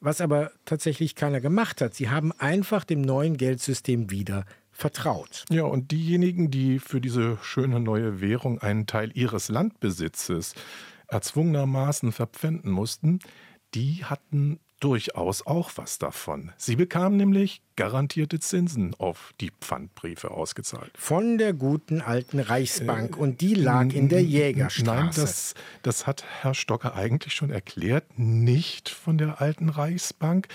Was 0.01 0.21
aber 0.21 0.53
tatsächlich 0.67 1.15
keiner 1.15 1.41
gemacht 1.41 1.81
hat. 1.81 1.95
Sie 1.95 2.11
haben 2.11 2.31
einfach 2.33 2.85
dem 2.85 3.01
neuen 3.01 3.39
Geldsystem 3.39 4.11
wieder 4.11 4.45
vertraut. 4.71 5.47
Ja, 5.49 5.65
und 5.65 5.93
diejenigen, 5.93 6.51
die 6.51 6.79
für 6.79 7.01
diese 7.01 7.39
schöne 7.43 7.81
neue 7.81 8.21
Währung 8.21 8.61
einen 8.61 8.87
Teil 8.87 9.13
ihres 9.15 9.49
Landbesitzes 9.49 10.55
erzwungenermaßen 11.09 12.13
verpfänden 12.13 12.71
mussten, 12.71 13.19
die 13.75 14.05
hatten 14.05 14.61
durchaus 14.81 15.47
auch 15.47 15.73
was 15.77 15.99
davon. 15.99 16.53
Sie 16.57 16.75
bekamen 16.75 17.17
nämlich 17.17 17.63
garantierte 17.77 18.41
Zinsen 18.41 18.95
auf 18.99 19.33
die 19.41 19.53
Pfandbriefe 19.61 20.31
ausgezahlt. 20.31 20.91
Von 20.97 21.39
der 21.39 21.53
guten 21.53 22.01
alten 22.01 22.41
Reichsbank 22.41 23.17
äh, 23.17 23.21
und 23.21 23.41
die 23.41 23.55
lag 23.55 23.93
in 23.93 24.09
der 24.09 24.23
Jägerstraße. 24.23 24.85
Nein, 24.85 25.11
das, 25.15 25.55
das 25.83 26.07
hat 26.07 26.25
Herr 26.41 26.55
Stocker 26.55 26.95
eigentlich 26.95 27.35
schon 27.35 27.51
erklärt. 27.51 28.19
Nicht 28.19 28.89
von 28.89 29.19
der 29.19 29.41
alten 29.41 29.69
Reichsbank, 29.69 30.49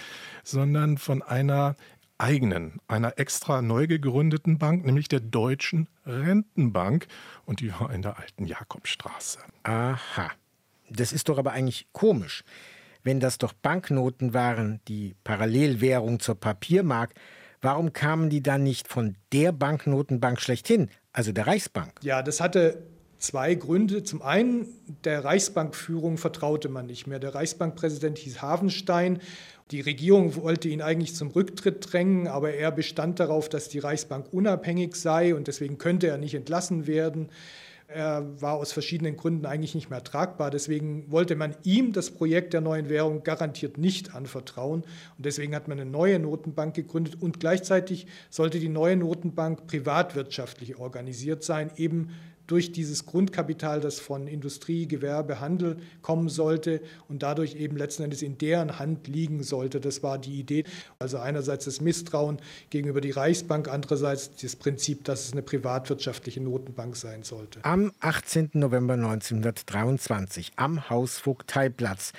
sondern 0.44 0.98
von 0.98 1.22
einer 1.22 1.76
eigenen, 2.18 2.80
einer 2.88 3.20
extra 3.20 3.62
neu 3.62 3.88
gegründeten 3.88 4.58
Bank, 4.58 4.86
nämlich 4.86 5.08
der 5.08 5.20
Deutschen 5.20 5.88
Rentenbank. 6.06 7.08
Und 7.46 7.60
die 7.60 7.72
war 7.72 7.92
in 7.94 8.02
der 8.02 8.18
alten 8.20 8.46
Jakobstraße. 8.46 9.40
Aha. 9.64 10.32
Das 10.90 11.12
ist 11.12 11.30
doch 11.30 11.38
aber 11.38 11.52
eigentlich 11.52 11.88
komisch 11.92 12.44
wenn 13.06 13.22
das 13.22 13.38
doch 13.38 13.54
Banknoten 13.54 14.34
waren, 14.34 14.82
die 14.90 15.16
Parallelwährung 15.24 16.20
zur 16.20 16.36
Papiermark, 16.36 17.14
warum 17.62 17.94
kamen 17.94 18.30
die 18.30 18.44
dann 18.44 18.64
nicht 18.64 18.90
von 18.90 19.16
der 19.32 19.54
Banknotenbank 19.54 20.42
schlechthin, 20.42 20.90
also 21.14 21.32
der 21.32 21.48
Reichsbank? 21.48 21.94
Ja, 22.02 22.22
das 22.24 22.42
hatte 22.42 22.84
zwei 23.20 23.56
Gründe. 23.56 24.04
Zum 24.04 24.22
einen, 24.22 24.68
der 25.04 25.24
Reichsbankführung 25.24 26.18
vertraute 26.18 26.68
man 26.68 26.88
nicht 26.88 27.08
mehr. 27.08 27.20
Der 27.20 27.36
Reichsbankpräsident 27.36 28.18
hieß 28.18 28.42
Havenstein. 28.42 29.20
Die 29.72 29.82
Regierung 29.82 30.36
wollte 30.36 30.68
ihn 30.68 30.82
eigentlich 30.82 31.16
zum 31.16 31.30
Rücktritt 31.30 31.92
drängen, 31.92 32.28
aber 32.28 32.54
er 32.54 32.72
bestand 32.72 33.20
darauf, 33.20 33.50
dass 33.50 33.70
die 33.70 33.80
Reichsbank 33.80 34.32
unabhängig 34.32 34.96
sei 34.96 35.34
und 35.34 35.48
deswegen 35.48 35.78
könnte 35.78 36.08
er 36.08 36.18
nicht 36.18 36.36
entlassen 36.36 36.88
werden. 36.88 37.30
Er 37.88 38.42
war 38.42 38.56
aus 38.56 38.72
verschiedenen 38.72 39.16
Gründen 39.16 39.46
eigentlich 39.46 39.76
nicht 39.76 39.90
mehr 39.90 40.04
tragbar. 40.04 40.50
Deswegen 40.50 41.12
wollte 41.12 41.36
man 41.36 41.56
ihm 41.64 41.94
das 41.94 42.10
Projekt 42.10 42.54
der 42.54 42.62
neuen 42.62 42.90
Währung 42.90 43.24
garantiert 43.24 43.78
nicht 43.78 44.16
anvertrauen. 44.16 44.82
Und 45.18 45.26
deswegen 45.26 45.56
hat 45.56 45.68
man 45.68 45.80
eine 45.80 45.90
neue 45.90 46.18
Notenbank 46.18 46.76
gegründet. 46.76 47.22
Und 47.22 47.40
gleichzeitig 47.40 48.08
sollte 48.30 48.60
die 48.60 48.70
neue 48.70 48.96
Notenbank 48.96 49.68
privatwirtschaftlich 49.68 50.78
organisiert 50.78 51.44
sein, 51.44 51.72
eben 51.76 52.10
durch 52.48 52.72
dieses 52.72 53.06
Grundkapital, 53.06 53.82
das 53.82 54.00
von 54.00 54.28
Industrie, 54.28 54.88
Gewerbe, 54.88 55.40
Handel 55.40 55.78
kommen 56.02 56.30
sollte 56.30 56.82
und 57.08 57.24
dadurch 57.24 57.56
eben 57.56 57.78
letzten 57.78 58.04
Endes 58.04 58.22
in 58.22 58.38
deren 58.38 58.80
Hand 58.80 59.08
liegen 59.08 59.44
sollte. 59.44 59.80
Das 59.80 60.04
war 60.04 60.18
die 60.18 60.40
Idee. 60.40 60.64
Also 61.00 61.18
einerseits 61.18 61.66
das 61.66 61.82
Misstrauen 61.82 62.38
gegenüber 62.70 63.02
die 63.02 63.12
Reichsbank, 63.12 63.68
andererseits 63.68 64.36
das 64.36 64.56
Prinzip, 64.56 65.04
dass 65.04 65.26
es 65.26 65.32
eine 65.34 65.42
privatwirtschaftliche 65.42 66.42
Notenbank 66.42 66.96
sein 66.96 67.24
sollte. 67.24 67.64
Am 67.64 67.92
18. 68.00 68.52
November 68.54 68.94
1923 68.94 70.54
am 70.56 70.90
Hausvogteiplatz 70.90 72.14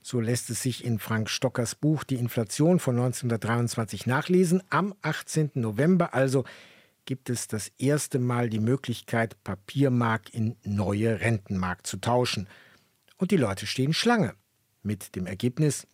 so 0.00 0.20
lässt 0.20 0.48
es 0.48 0.62
sich 0.62 0.84
in 0.86 0.98
Frank 0.98 1.28
Stockers 1.28 1.74
Buch 1.74 2.02
Die 2.02 2.14
Inflation 2.14 2.78
von 2.78 2.96
1923 2.96 4.06
nachlesen. 4.06 4.62
Am 4.70 4.94
18. 5.02 5.50
November 5.54 6.14
also 6.14 6.44
gibt 7.08 7.30
es 7.30 7.48
das 7.48 7.72
erste 7.78 8.18
Mal 8.18 8.50
die 8.50 8.60
Möglichkeit, 8.60 9.42
Papiermark 9.42 10.34
in 10.34 10.56
neue 10.62 11.22
Rentenmark 11.22 11.86
zu 11.86 11.96
tauschen. 11.96 12.50
Und 13.16 13.30
die 13.30 13.38
Leute 13.38 13.66
stehen 13.66 13.94
Schlange. 13.94 14.34
Mit 14.82 15.16
dem 15.16 15.24
Ergebnis, 15.24 15.86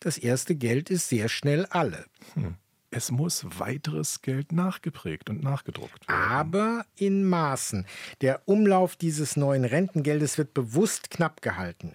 das 0.00 0.18
erste 0.18 0.54
Geld 0.54 0.90
ist 0.90 1.08
sehr 1.08 1.30
schnell 1.30 1.64
alle. 1.70 2.04
Hm. 2.34 2.56
Es 2.90 3.10
muss 3.10 3.46
weiteres 3.58 4.20
Geld 4.20 4.52
nachgeprägt 4.52 5.30
und 5.30 5.42
nachgedruckt 5.42 6.06
werden. 6.06 6.30
Aber 6.30 6.84
in 6.94 7.24
Maßen. 7.24 7.86
Der 8.20 8.46
Umlauf 8.46 8.96
dieses 8.96 9.36
neuen 9.36 9.64
Rentengeldes 9.64 10.36
wird 10.36 10.52
bewusst 10.52 11.08
knapp 11.08 11.40
gehalten. 11.40 11.94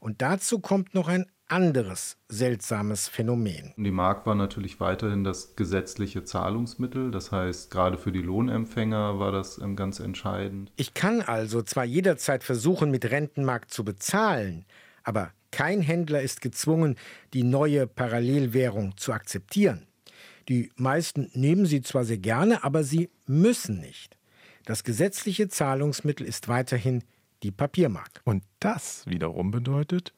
Und 0.00 0.22
dazu 0.22 0.60
kommt 0.60 0.94
noch 0.94 1.08
ein 1.08 1.26
anderes 1.48 2.16
seltsames 2.28 3.08
Phänomen. 3.08 3.72
Die 3.76 3.90
Mark 3.90 4.26
war 4.26 4.34
natürlich 4.34 4.80
weiterhin 4.80 5.24
das 5.24 5.56
gesetzliche 5.56 6.24
Zahlungsmittel. 6.24 7.10
Das 7.10 7.32
heißt, 7.32 7.70
gerade 7.70 7.98
für 7.98 8.12
die 8.12 8.22
Lohnempfänger 8.22 9.18
war 9.18 9.32
das 9.32 9.58
ähm, 9.58 9.76
ganz 9.76 10.00
entscheidend. 10.00 10.70
Ich 10.76 10.94
kann 10.94 11.20
also 11.20 11.62
zwar 11.62 11.84
jederzeit 11.84 12.44
versuchen, 12.44 12.90
mit 12.90 13.10
Rentenmark 13.10 13.70
zu 13.70 13.84
bezahlen, 13.84 14.64
aber 15.02 15.32
kein 15.50 15.80
Händler 15.80 16.20
ist 16.20 16.42
gezwungen, 16.42 16.96
die 17.32 17.42
neue 17.42 17.86
Parallelwährung 17.86 18.96
zu 18.96 19.12
akzeptieren. 19.12 19.86
Die 20.48 20.70
meisten 20.76 21.30
nehmen 21.34 21.66
sie 21.66 21.82
zwar 21.82 22.04
sehr 22.04 22.18
gerne, 22.18 22.64
aber 22.64 22.84
sie 22.84 23.10
müssen 23.26 23.80
nicht. 23.80 24.16
Das 24.64 24.84
gesetzliche 24.84 25.48
Zahlungsmittel 25.48 26.26
ist 26.26 26.48
weiterhin 26.48 27.02
die 27.42 27.50
Papiermark. 27.50 28.20
Und 28.24 28.44
das 28.60 29.06
wiederum 29.06 29.50
bedeutet, 29.50 30.12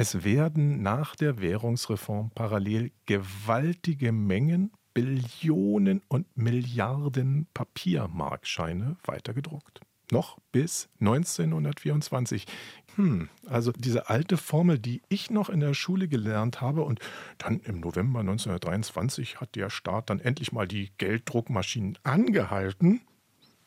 es 0.00 0.22
werden 0.22 0.80
nach 0.80 1.16
der 1.16 1.40
Währungsreform 1.40 2.30
parallel 2.30 2.92
gewaltige 3.06 4.12
Mengen, 4.12 4.70
Billionen 4.94 6.02
und 6.06 6.24
Milliarden 6.36 7.48
Papiermarkscheine 7.52 8.96
weitergedruckt. 9.02 9.80
Noch 10.12 10.38
bis 10.52 10.88
1924. 11.00 12.46
Hm, 12.94 13.28
also 13.46 13.72
diese 13.72 14.08
alte 14.08 14.36
Formel, 14.36 14.78
die 14.78 15.02
ich 15.08 15.30
noch 15.32 15.48
in 15.48 15.58
der 15.58 15.74
Schule 15.74 16.06
gelernt 16.06 16.60
habe 16.60 16.82
und 16.82 17.00
dann 17.38 17.58
im 17.58 17.80
November 17.80 18.20
1923 18.20 19.40
hat 19.40 19.56
der 19.56 19.68
Staat 19.68 20.10
dann 20.10 20.20
endlich 20.20 20.52
mal 20.52 20.68
die 20.68 20.92
Gelddruckmaschinen 20.98 21.98
angehalten, 22.04 23.00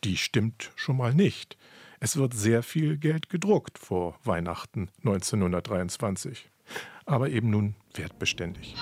die 0.06 0.16
stimmt 0.16 0.72
schon 0.78 0.96
mal 0.96 1.14
nicht. 1.14 1.58
Es 2.04 2.18
wird 2.18 2.34
sehr 2.34 2.64
viel 2.64 2.98
Geld 2.98 3.30
gedruckt 3.30 3.78
vor 3.78 4.18
Weihnachten 4.24 4.90
1923, 5.06 6.50
aber 7.06 7.30
eben 7.30 7.52
nun 7.52 7.76
wertbeständig. 7.94 8.76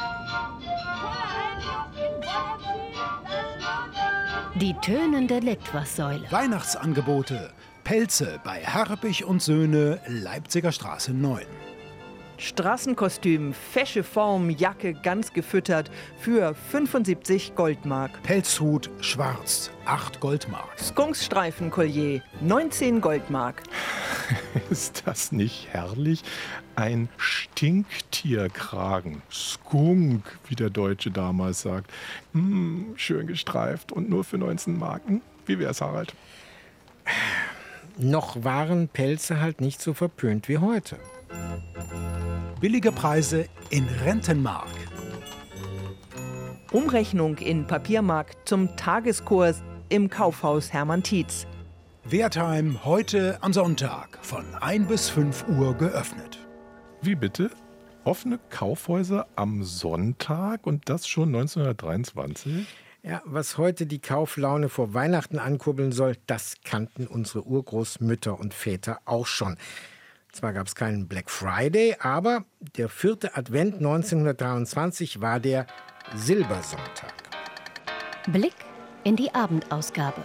Die 4.56 4.74
tönende 4.82 5.40
Litwassäule. 5.40 6.32
Weihnachtsangebote. 6.32 7.52
Pelze 7.84 8.40
bei 8.46 8.62
Herbig 8.62 9.26
und 9.26 9.42
Söhne, 9.42 10.00
Leipziger 10.08 10.72
Straße 10.72 11.12
9. 11.14 11.46
Straßenkostüm, 12.40 13.54
fesche 13.54 14.02
Form, 14.02 14.50
Jacke 14.50 14.94
ganz 14.94 15.34
gefüttert 15.34 15.92
für 16.18 16.54
75 16.54 17.54
Goldmark. 17.54 18.24
Pelzhut 18.24 18.90
schwarz, 19.02 19.70
8 19.84 20.22
Goldmark. 20.22 20.80
Skunksstreifenkollier, 20.80 22.22
19 22.40 23.02
Goldmark. 23.02 23.64
Ist 24.70 25.04
das 25.06 25.34
nicht 25.34 25.68
herrlich? 25.72 26.24
Ein 26.78 27.10
Stinktierkragen. 27.18 29.22
Skunk, 29.30 30.40
wie 30.48 30.56
der 30.56 30.70
Deutsche 30.70 31.12
damals 31.12 31.62
sagt. 31.62 31.92
Hm, 32.32 32.94
schön 32.96 33.28
gestreift 33.28 33.92
und 33.92 34.10
nur 34.10 34.24
für 34.24 34.38
19 34.38 34.80
Marken. 34.80 35.22
Wie 35.46 35.60
wär's, 35.60 35.82
Harald? 35.82 36.16
Noch 37.98 38.46
waren 38.46 38.88
Pelze 38.88 39.42
halt 39.42 39.60
nicht 39.60 39.82
so 39.82 39.94
verpönt 39.94 40.48
wie 40.48 40.60
heute. 40.60 40.98
Billige 42.60 42.92
Preise 42.92 43.46
in 43.70 43.88
Rentenmark. 44.04 44.68
Umrechnung 46.72 47.38
in 47.38 47.66
Papiermark 47.66 48.36
zum 48.46 48.76
Tageskurs 48.76 49.64
im 49.90 50.10
Kaufhaus 50.10 50.72
Hermann 50.74 51.04
Tietz. 51.04 51.48
Wertheim 52.04 52.84
heute 52.86 53.38
am 53.42 53.54
Sonntag 53.54 54.20
von 54.22 54.44
1 54.56 54.88
bis 54.88 55.10
5 55.10 55.48
Uhr 55.48 55.74
geöffnet. 55.76 56.40
Wie 57.02 57.16
bitte? 57.16 57.50
Offene 58.04 58.40
Kaufhäuser 58.50 59.28
am 59.36 59.64
Sonntag 59.64 60.66
und 60.66 60.90
das 60.90 61.08
schon 61.08 61.30
1923? 61.30 62.68
Ja, 63.04 63.22
was 63.24 63.58
heute 63.58 63.86
die 63.86 64.00
Kauflaune 64.00 64.68
vor 64.68 64.94
Weihnachten 64.94 65.40
ankurbeln 65.40 65.92
soll, 65.92 66.18
das 66.28 66.56
kannten 66.66 67.08
unsere 67.08 67.46
Urgroßmütter 67.46 68.38
und 68.38 68.54
Väter 68.54 69.00
auch 69.06 69.26
schon. 69.26 69.58
Zwar 70.32 70.54
gab 70.54 70.68
es 70.68 70.76
keinen 70.76 71.08
Black 71.08 71.30
Friday, 71.30 71.96
aber 72.00 72.46
der 72.78 72.90
vierte 72.90 73.36
Advent 73.36 73.76
1923 73.76 75.22
war 75.22 75.40
der 75.40 75.66
Silbersonntag. 76.16 77.14
Blick 78.28 78.56
in 79.04 79.16
die 79.16 79.34
Abendausgabe. 79.34 80.22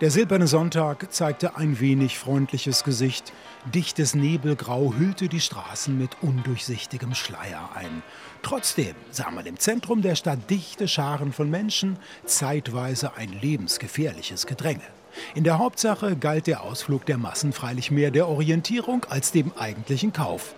Der 0.00 0.12
silberne 0.12 0.46
Sonntag 0.46 1.12
zeigte 1.12 1.56
ein 1.56 1.80
wenig 1.80 2.18
freundliches 2.18 2.84
Gesicht. 2.84 3.32
Dichtes 3.74 4.14
Nebelgrau 4.14 4.94
hüllte 4.94 5.28
die 5.28 5.40
Straßen 5.40 5.98
mit 5.98 6.22
undurchsichtigem 6.22 7.14
Schleier 7.14 7.70
ein. 7.74 8.04
Trotzdem 8.42 8.94
sah 9.10 9.32
man 9.32 9.44
im 9.44 9.58
Zentrum 9.58 10.00
der 10.00 10.14
Stadt 10.14 10.48
dichte 10.48 10.86
Scharen 10.86 11.32
von 11.32 11.50
Menschen, 11.50 11.98
zeitweise 12.24 13.16
ein 13.16 13.32
lebensgefährliches 13.32 14.46
Gedränge. 14.46 14.84
In 15.34 15.44
der 15.44 15.58
Hauptsache 15.58 16.16
galt 16.16 16.46
der 16.46 16.62
Ausflug 16.62 17.06
der 17.06 17.18
Massen 17.18 17.52
freilich 17.52 17.90
mehr 17.90 18.10
der 18.10 18.28
Orientierung 18.28 19.04
als 19.08 19.32
dem 19.32 19.52
eigentlichen 19.56 20.12
Kauf. 20.12 20.54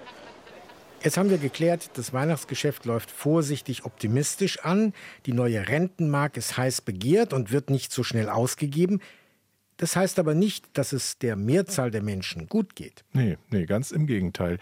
Jetzt 1.03 1.17
haben 1.17 1.31
wir 1.31 1.39
geklärt, 1.39 1.91
das 1.95 2.13
Weihnachtsgeschäft 2.13 2.85
läuft 2.85 3.11
vorsichtig 3.11 3.87
optimistisch 3.87 4.61
an. 4.61 4.93
Die 5.25 5.33
neue 5.33 5.67
Rentenmark 5.67 6.37
ist 6.37 6.59
heiß 6.59 6.83
begehrt 6.83 7.33
und 7.33 7.53
wird 7.53 7.71
nicht 7.71 7.91
so 7.91 8.03
schnell 8.03 8.29
ausgegeben. 8.29 9.01
Das 9.79 9.97
heißt 9.97 10.19
aber 10.19 10.35
nicht, 10.35 10.67
dass 10.75 10.93
es 10.93 11.17
der 11.17 11.37
Mehrzahl 11.37 11.91
der 11.91 12.03
Menschen 12.03 12.49
gut 12.49 12.77
geht. 12.77 13.03
Nee, 13.15 13.39
nee, 13.49 13.65
ganz 13.65 13.93
im 13.93 14.07
Gegenteil. 14.07 14.59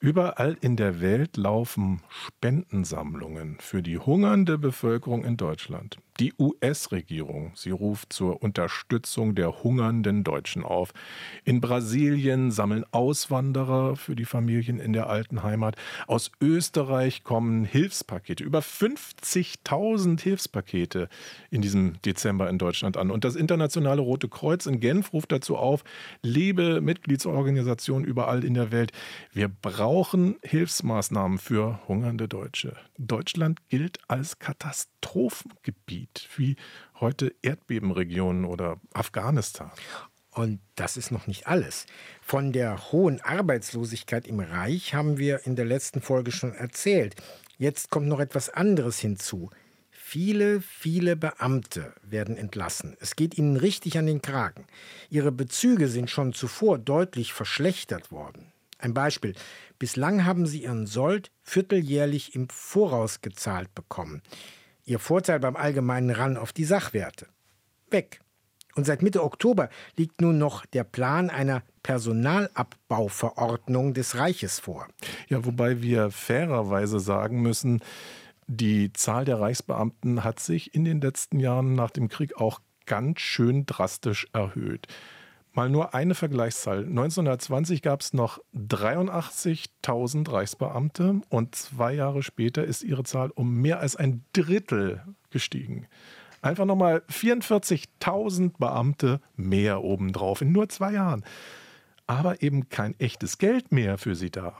Überall 0.00 0.56
in 0.60 0.76
der 0.76 1.00
Welt 1.00 1.36
laufen 1.36 2.02
Spendensammlungen 2.08 3.56
für 3.58 3.82
die 3.82 3.98
hungernde 3.98 4.56
Bevölkerung 4.56 5.24
in 5.24 5.36
Deutschland. 5.36 5.98
Die 6.20 6.34
US-Regierung, 6.38 7.52
sie 7.54 7.70
ruft 7.70 8.12
zur 8.12 8.42
Unterstützung 8.42 9.34
der 9.34 9.62
hungernden 9.62 10.22
Deutschen 10.22 10.64
auf. 10.64 10.92
In 11.44 11.60
Brasilien 11.60 12.52
sammeln 12.52 12.84
Auswanderer 12.92 13.96
für 13.96 14.14
die 14.14 14.24
Familien 14.24 14.78
in 14.78 14.92
der 14.92 15.08
alten 15.08 15.42
Heimat. 15.42 15.76
Aus 16.06 16.30
Österreich 16.40 17.24
kommen 17.24 17.64
Hilfspakete, 17.64 18.42
über 18.42 18.60
50.000 18.60 20.20
Hilfspakete 20.20 21.08
in 21.50 21.60
diesem 21.60 22.00
Dezember 22.02 22.48
in 22.50 22.58
Deutschland 22.58 22.96
an. 22.96 23.10
Und 23.10 23.24
das 23.24 23.36
Internationale 23.36 24.00
Rote 24.00 24.28
Kreuz 24.28 24.66
in 24.66 24.78
Genf 24.78 25.12
ruft 25.12 25.30
dazu 25.30 25.56
auf, 25.56 25.82
liebe 26.22 26.80
Mitgliedsorganisationen 26.80 28.06
überall 28.06 28.44
in 28.44 28.54
der 28.54 28.70
Welt, 28.72 28.92
wir 29.32 29.48
brauchen 29.48 29.87
Hilfsmaßnahmen 30.42 31.38
für 31.38 31.80
hungernde 31.88 32.28
Deutsche. 32.28 32.76
Deutschland 32.98 33.68
gilt 33.68 33.98
als 34.08 34.38
Katastrophengebiet. 34.38 35.78
Gebiet, 35.88 36.28
wie 36.36 36.56
heute 37.00 37.34
Erdbebenregionen 37.42 38.44
oder 38.44 38.78
Afghanistan. 38.92 39.70
Und 40.30 40.60
das 40.76 40.96
ist 40.96 41.10
noch 41.10 41.26
nicht 41.26 41.46
alles. 41.46 41.86
Von 42.20 42.52
der 42.52 42.92
hohen 42.92 43.20
Arbeitslosigkeit 43.22 44.26
im 44.26 44.40
Reich 44.40 44.94
haben 44.94 45.16
wir 45.16 45.46
in 45.46 45.56
der 45.56 45.64
letzten 45.64 46.02
Folge 46.02 46.30
schon 46.30 46.54
erzählt. 46.54 47.16
Jetzt 47.56 47.90
kommt 47.90 48.06
noch 48.06 48.20
etwas 48.20 48.50
anderes 48.50 48.98
hinzu. 48.98 49.50
Viele, 49.90 50.60
viele 50.60 51.16
Beamte 51.16 51.94
werden 52.02 52.36
entlassen. 52.36 52.96
Es 53.00 53.16
geht 53.16 53.36
ihnen 53.36 53.56
richtig 53.56 53.98
an 53.98 54.06
den 54.06 54.22
Kragen. 54.22 54.66
Ihre 55.10 55.32
Bezüge 55.32 55.88
sind 55.88 56.10
schon 56.10 56.34
zuvor 56.34 56.78
deutlich 56.78 57.32
verschlechtert 57.32 58.12
worden. 58.12 58.52
Ein 58.78 58.94
Beispiel. 58.94 59.34
Bislang 59.78 60.24
haben 60.24 60.46
sie 60.46 60.64
ihren 60.64 60.86
Sold 60.86 61.30
vierteljährlich 61.42 62.34
im 62.34 62.48
Voraus 62.48 63.20
gezahlt 63.20 63.74
bekommen. 63.74 64.22
Ihr 64.84 64.98
Vorteil 64.98 65.38
beim 65.38 65.56
allgemeinen 65.56 66.10
Ran 66.10 66.36
auf 66.36 66.52
die 66.52 66.64
Sachwerte. 66.64 67.26
Weg. 67.90 68.20
Und 68.74 68.84
seit 68.84 69.02
Mitte 69.02 69.24
Oktober 69.24 69.70
liegt 69.96 70.20
nun 70.20 70.38
noch 70.38 70.66
der 70.66 70.84
Plan 70.84 71.30
einer 71.30 71.62
Personalabbauverordnung 71.82 73.94
des 73.94 74.16
Reiches 74.16 74.60
vor. 74.60 74.86
Ja, 75.28 75.44
wobei 75.44 75.82
wir 75.82 76.10
fairerweise 76.10 77.00
sagen 77.00 77.42
müssen, 77.42 77.80
die 78.46 78.92
Zahl 78.92 79.24
der 79.24 79.40
Reichsbeamten 79.40 80.24
hat 80.24 80.40
sich 80.40 80.74
in 80.74 80.84
den 80.84 81.00
letzten 81.00 81.38
Jahren 81.38 81.74
nach 81.74 81.90
dem 81.90 82.08
Krieg 82.08 82.36
auch 82.36 82.60
ganz 82.86 83.20
schön 83.20 83.66
drastisch 83.66 84.26
erhöht. 84.32 84.86
Mal 85.52 85.68
nur 85.68 85.94
eine 85.94 86.14
Vergleichszahl. 86.14 86.84
1920 86.84 87.82
gab 87.82 88.00
es 88.00 88.12
noch 88.12 88.38
83.000 88.54 90.30
Reichsbeamte 90.30 91.20
und 91.28 91.54
zwei 91.54 91.94
Jahre 91.94 92.22
später 92.22 92.64
ist 92.64 92.82
ihre 92.82 93.04
Zahl 93.04 93.30
um 93.30 93.54
mehr 93.60 93.80
als 93.80 93.96
ein 93.96 94.24
Drittel 94.32 95.02
gestiegen. 95.30 95.86
Einfach 96.40 96.64
nochmal 96.64 97.02
44.000 97.10 98.52
Beamte 98.58 99.20
mehr 99.36 99.82
obendrauf 99.82 100.42
in 100.42 100.52
nur 100.52 100.68
zwei 100.68 100.92
Jahren. 100.92 101.24
Aber 102.06 102.42
eben 102.42 102.68
kein 102.68 102.98
echtes 103.00 103.38
Geld 103.38 103.72
mehr 103.72 103.98
für 103.98 104.14
sie 104.14 104.30
da. 104.30 104.54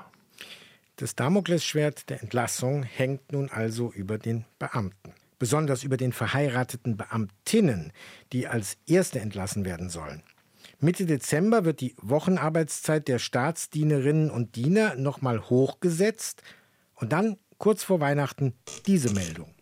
Das 0.96 1.14
Damoklesschwert 1.14 2.10
der 2.10 2.22
Entlassung 2.22 2.82
hängt 2.82 3.30
nun 3.32 3.48
also 3.50 3.92
über 3.92 4.18
den 4.18 4.44
Beamten. 4.58 5.14
Besonders 5.38 5.84
über 5.84 5.96
den 5.96 6.12
verheirateten 6.12 6.96
Beamtinnen, 6.96 7.92
die 8.32 8.48
als 8.48 8.76
Erste 8.88 9.20
entlassen 9.20 9.64
werden 9.64 9.88
sollen. 9.90 10.24
Mitte 10.80 11.06
Dezember 11.06 11.64
wird 11.64 11.80
die 11.80 11.96
Wochenarbeitszeit 12.00 13.08
der 13.08 13.18
Staatsdienerinnen 13.18 14.30
und 14.30 14.54
Diener 14.54 14.94
nochmal 14.94 15.50
hochgesetzt 15.50 16.44
und 16.94 17.12
dann 17.12 17.36
kurz 17.58 17.82
vor 17.82 17.98
Weihnachten 17.98 18.54
diese 18.86 19.12
Meldung. 19.12 19.52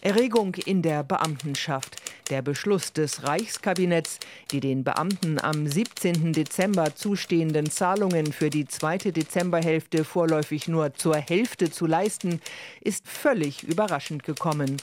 Erregung 0.00 0.56
in 0.56 0.82
der 0.82 1.04
Beamtenschaft. 1.04 2.02
Der 2.30 2.42
Beschluss 2.42 2.92
des 2.92 3.22
Reichskabinetts, 3.22 4.18
die 4.50 4.58
den 4.58 4.82
Beamten 4.82 5.40
am 5.40 5.68
17. 5.68 6.32
Dezember 6.32 6.96
zustehenden 6.96 7.70
Zahlungen 7.70 8.32
für 8.32 8.50
die 8.50 8.66
zweite 8.66 9.12
Dezemberhälfte 9.12 10.04
vorläufig 10.04 10.66
nur 10.66 10.94
zur 10.94 11.14
Hälfte 11.16 11.70
zu 11.70 11.86
leisten, 11.86 12.40
ist 12.80 13.06
völlig 13.06 13.62
überraschend 13.62 14.24
gekommen. 14.24 14.78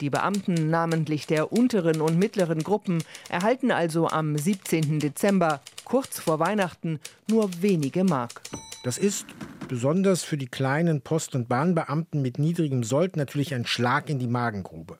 Die 0.00 0.10
Beamten, 0.10 0.70
namentlich 0.70 1.26
der 1.26 1.52
unteren 1.52 2.00
und 2.00 2.18
mittleren 2.18 2.62
Gruppen, 2.62 3.02
erhalten 3.28 3.70
also 3.70 4.08
am 4.08 4.36
17. 4.36 4.98
Dezember, 4.98 5.60
kurz 5.84 6.18
vor 6.18 6.40
Weihnachten, 6.40 6.98
nur 7.30 7.50
wenige 7.62 8.02
Mark. 8.02 8.42
Das 8.82 8.98
ist 8.98 9.26
besonders 9.68 10.24
für 10.24 10.36
die 10.36 10.48
kleinen 10.48 11.00
Post- 11.00 11.34
und 11.34 11.48
Bahnbeamten 11.48 12.22
mit 12.22 12.38
niedrigem 12.38 12.82
Sold 12.82 13.16
natürlich 13.16 13.54
ein 13.54 13.66
Schlag 13.66 14.10
in 14.10 14.18
die 14.18 14.26
Magengrube. 14.26 14.98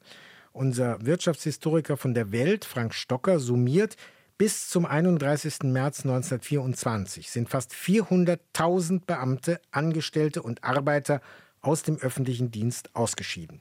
Unser 0.52 1.04
Wirtschaftshistoriker 1.04 1.96
von 1.96 2.14
der 2.14 2.30
Welt, 2.30 2.64
Frank 2.64 2.94
Stocker, 2.94 3.40
summiert, 3.40 3.96
bis 4.38 4.68
zum 4.68 4.86
31. 4.86 5.64
März 5.64 6.00
1924 6.04 7.30
sind 7.30 7.48
fast 7.48 7.72
400.000 7.72 9.02
Beamte, 9.06 9.60
Angestellte 9.70 10.42
und 10.42 10.62
Arbeiter 10.62 11.20
aus 11.60 11.82
dem 11.82 11.98
öffentlichen 11.98 12.50
Dienst 12.50 12.94
ausgeschieden 12.94 13.60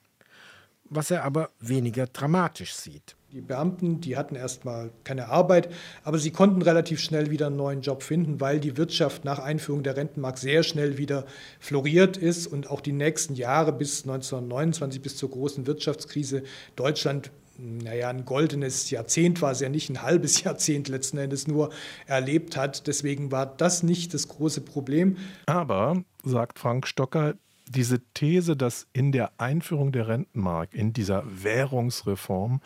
was 0.90 1.12
er 1.12 1.24
aber 1.24 1.50
weniger 1.60 2.08
dramatisch 2.08 2.74
sieht. 2.74 3.16
Die 3.32 3.42
Beamten, 3.42 4.00
die 4.00 4.16
hatten 4.16 4.36
erstmal 4.36 4.92
keine 5.04 5.30
Arbeit, 5.30 5.70
aber 6.04 6.20
sie 6.20 6.30
konnten 6.30 6.62
relativ 6.62 7.00
schnell 7.00 7.32
wieder 7.32 7.48
einen 7.48 7.56
neuen 7.56 7.82
Job 7.82 8.04
finden, 8.04 8.40
weil 8.40 8.60
die 8.60 8.78
Wirtschaft 8.78 9.26
nach 9.26 9.40
Einführung 9.40 9.82
der 9.82 9.98
Rentenmark 9.98 10.38
sehr 10.38 10.62
schnell 10.62 11.00
wieder 11.00 11.26
floriert 11.60 12.16
ist 12.16 12.46
und 12.46 12.70
auch 12.70 12.80
die 12.80 12.92
nächsten 12.92 13.34
Jahre 13.34 13.74
bis 13.74 14.04
1929, 14.04 15.02
bis 15.02 15.18
zur 15.18 15.32
großen 15.32 15.66
Wirtschaftskrise 15.66 16.44
Deutschland 16.76 17.32
naja, 17.58 18.10
ein 18.10 18.26
goldenes 18.26 18.90
Jahrzehnt 18.90 19.42
war 19.42 19.52
es 19.52 19.60
ja 19.60 19.70
nicht, 19.70 19.90
ein 19.90 20.02
halbes 20.02 20.42
Jahrzehnt 20.44 20.88
letzten 20.88 21.18
Endes 21.18 21.48
nur 21.48 21.70
erlebt 22.08 22.58
hat. 22.58 22.88
Deswegen 22.88 23.32
war 23.32 23.46
das 23.46 23.84
nicht 23.84 24.14
das 24.14 24.28
große 24.28 24.62
Problem. 24.62 25.18
Aber, 25.46 26.04
sagt 26.24 26.60
Frank 26.60 26.88
Stocker, 26.88 27.36
diese 27.68 28.02
These, 28.14 28.56
dass 28.56 28.88
in 28.94 29.12
der 29.12 29.32
Einführung 29.40 29.92
der 29.92 30.08
Rentenmark, 30.08 30.74
in 30.74 30.94
dieser 30.94 31.24
Währungsreform, 31.26 32.62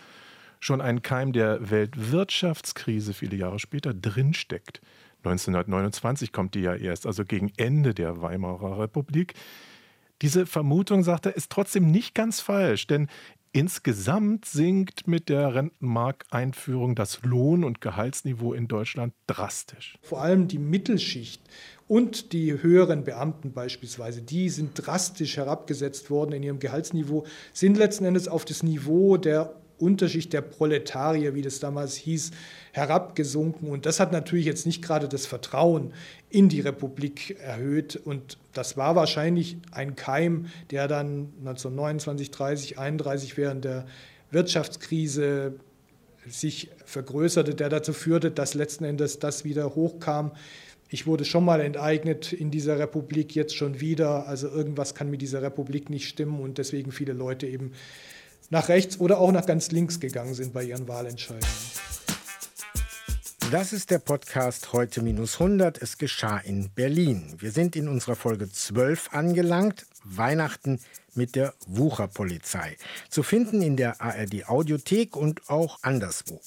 schon 0.59 0.81
ein 0.81 1.01
Keim 1.01 1.33
der 1.33 1.69
Weltwirtschaftskrise 1.69 3.13
viele 3.13 3.35
Jahre 3.35 3.59
später 3.59 3.93
drinsteckt. 3.93 4.81
1929 5.19 6.31
kommt 6.31 6.55
die 6.55 6.61
ja 6.61 6.75
erst, 6.75 7.05
also 7.05 7.25
gegen 7.25 7.51
Ende 7.57 7.93
der 7.93 8.21
Weimarer 8.21 8.79
Republik. 8.79 9.33
Diese 10.21 10.45
Vermutung, 10.45 11.03
sagt 11.03 11.27
er, 11.27 11.35
ist 11.35 11.51
trotzdem 11.51 11.91
nicht 11.91 12.15
ganz 12.15 12.39
falsch, 12.39 12.87
denn 12.87 13.07
Insgesamt 13.57 14.45
sinkt 14.45 15.07
mit 15.07 15.29
der 15.29 15.55
Rentenmarkeinführung 15.55 16.93
das 16.93 17.23
Lohn- 17.23 17.63
und 17.63 17.81
Gehaltsniveau 17.81 18.53
in 18.53 18.67
Deutschland 18.67 19.15
drastisch. 19.25 19.97
Vor 20.03 20.21
allem 20.21 20.47
die 20.47 20.59
Mittelschicht 20.59 21.41
und 21.87 22.33
die 22.33 22.61
höheren 22.61 23.03
Beamten 23.03 23.53
beispielsweise, 23.53 24.21
die 24.21 24.51
sind 24.51 24.73
drastisch 24.75 25.37
herabgesetzt 25.37 26.11
worden 26.11 26.33
in 26.33 26.43
ihrem 26.43 26.59
Gehaltsniveau, 26.59 27.25
sind 27.51 27.79
letzten 27.79 28.05
Endes 28.05 28.27
auf 28.27 28.45
das 28.45 28.61
Niveau 28.61 29.17
der 29.17 29.55
Unterschicht 29.79 30.33
der 30.33 30.41
Proletarier, 30.41 31.35
wie 31.35 31.41
das 31.41 31.59
damals 31.59 31.95
hieß, 31.95 32.31
herabgesunken. 32.71 33.69
Und 33.69 33.85
das 33.85 33.99
hat 33.99 34.11
natürlich 34.11 34.45
jetzt 34.45 34.65
nicht 34.65 34.81
gerade 34.81 35.07
das 35.07 35.25
Vertrauen 35.25 35.93
in 36.29 36.49
die 36.49 36.61
Republik 36.61 37.37
erhöht. 37.39 37.95
Und 37.95 38.37
das 38.53 38.77
war 38.77 38.95
wahrscheinlich 38.95 39.57
ein 39.71 39.95
Keim, 39.95 40.47
der 40.71 40.87
dann 40.87 41.33
1929, 41.39 42.31
30, 42.31 42.79
31 42.79 43.37
während 43.37 43.65
der 43.65 43.85
Wirtschaftskrise 44.31 45.53
sich 46.27 46.69
vergrößerte, 46.85 47.55
der 47.55 47.69
dazu 47.69 47.93
führte, 47.93 48.31
dass 48.31 48.53
letzten 48.53 48.83
Endes 48.83 49.19
das 49.19 49.45
wieder 49.45 49.75
hochkam. 49.75 50.31
Ich 50.89 51.05
wurde 51.05 51.25
schon 51.25 51.43
mal 51.43 51.59
enteignet 51.59 52.31
in 52.31 52.49
dieser 52.49 52.79
Republik, 52.79 53.35
jetzt 53.35 53.55
schon 53.55 53.81
wieder. 53.81 54.27
Also 54.27 54.47
irgendwas 54.47 54.95
kann 54.95 55.09
mit 55.09 55.21
dieser 55.21 55.41
Republik 55.41 55.89
nicht 55.89 56.07
stimmen 56.07 56.39
und 56.39 56.57
deswegen 56.57 56.91
viele 56.91 57.13
Leute 57.13 57.47
eben 57.47 57.73
nach 58.49 58.69
rechts 58.69 58.99
oder 58.99 59.19
auch 59.19 59.31
nach 59.31 59.45
ganz 59.45 59.71
links 59.71 59.99
gegangen 59.99 60.33
sind 60.33 60.53
bei 60.53 60.63
ihren 60.63 60.87
Wahlentscheidungen. 60.87 61.47
Das 63.51 63.71
ist 63.71 63.91
der 63.91 63.99
Podcast 63.99 64.73
heute 64.73 65.01
minus 65.01 65.39
100. 65.39 65.81
Es 65.81 65.97
geschah 65.97 66.37
in 66.37 66.69
Berlin. 66.69 67.35
Wir 67.39 67.51
sind 67.51 67.77
in 67.77 67.87
unserer 67.87 68.17
Folge 68.17 68.51
12 68.51 69.13
angelangt. 69.13 69.85
Weihnachten 70.03 70.81
mit 71.15 71.35
der 71.35 71.53
Wucherpolizei. 71.65 72.77
Zu 73.09 73.23
finden 73.23 73.61
in 73.61 73.77
der 73.77 74.01
ARD 74.01 74.49
Audiothek 74.49 75.15
und 75.15 75.49
auch 75.49 75.79
anderswo. 75.81 76.41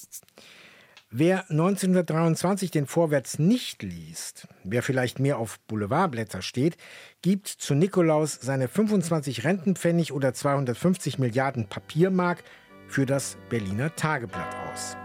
Wer 1.13 1.51
1923 1.51 2.71
den 2.71 2.87
Vorwärts 2.87 3.41
nicht 3.41 3.83
liest, 3.83 4.47
wer 4.63 4.81
vielleicht 4.81 5.19
mehr 5.19 5.39
auf 5.39 5.59
Boulevardblätter 5.67 6.41
steht, 6.41 6.77
gibt 7.21 7.49
zu 7.49 7.75
Nikolaus 7.75 8.39
seine 8.41 8.69
25 8.69 9.43
Rentenpfennig 9.43 10.13
oder 10.13 10.33
250 10.33 11.19
Milliarden 11.19 11.67
Papiermark 11.67 12.45
für 12.87 13.07
das 13.07 13.39
Berliner 13.49 13.97
Tageblatt 13.97 14.55
aus. 14.73 14.97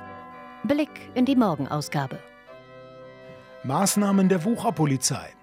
Blick 0.67 0.91
in 1.15 1.25
die 1.25 1.35
Morgenausgabe. 1.35 2.19
Maßnahmen 3.63 4.29
der 4.29 4.43
Wucherpolizei. 4.43 5.33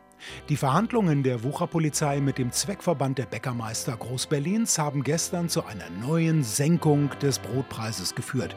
Die 0.48 0.56
Verhandlungen 0.56 1.24
der 1.24 1.42
Wucherpolizei 1.42 2.20
mit 2.20 2.38
dem 2.38 2.52
Zweckverband 2.52 3.18
der 3.18 3.26
Bäckermeister 3.26 3.96
Großberlins 3.96 4.78
haben 4.78 5.02
gestern 5.02 5.48
zu 5.48 5.64
einer 5.64 5.90
neuen 6.06 6.44
Senkung 6.44 7.10
des 7.20 7.40
Brotpreises 7.40 8.14
geführt. 8.14 8.54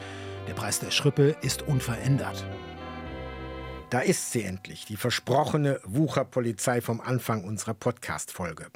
Der 0.48 0.54
Preis 0.54 0.80
der 0.80 0.92
Schrippe 0.92 1.36
ist 1.42 1.64
unverändert. 1.64 2.46
Da 3.90 4.00
ist 4.02 4.32
sie 4.32 4.44
endlich, 4.44 4.86
die 4.86 4.96
versprochene 4.96 5.80
Wucherpolizei 5.84 6.82
vom 6.82 7.02
Anfang 7.02 7.44
unserer 7.44 7.74
Podcast-Folge. 7.74 8.68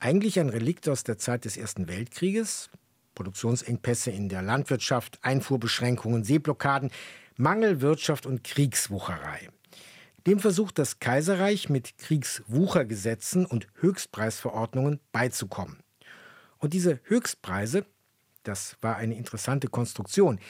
Eigentlich 0.00 0.40
ein 0.40 0.48
Relikt 0.48 0.88
aus 0.88 1.04
der 1.04 1.16
Zeit 1.16 1.44
des 1.44 1.56
Ersten 1.56 1.86
Weltkrieges. 1.86 2.70
Produktionsengpässe 3.14 4.10
in 4.10 4.28
der 4.28 4.42
Landwirtschaft, 4.42 5.18
Einfuhrbeschränkungen, 5.22 6.24
Seeblockaden, 6.24 6.90
Mangelwirtschaft 7.36 8.26
und 8.26 8.42
Kriegswucherei. 8.42 9.48
Dem 10.26 10.40
versucht 10.40 10.78
das 10.78 10.98
Kaiserreich 10.98 11.68
mit 11.68 11.98
Kriegswuchergesetzen 11.98 13.46
und 13.46 13.68
Höchstpreisverordnungen 13.80 15.00
beizukommen. 15.12 15.78
Und 16.58 16.72
diese 16.72 17.00
Höchstpreise, 17.04 17.86
das 18.50 18.76
war 18.80 18.96
eine 18.96 19.16
interessante 19.16 19.68
Konstruktion, 19.68 20.40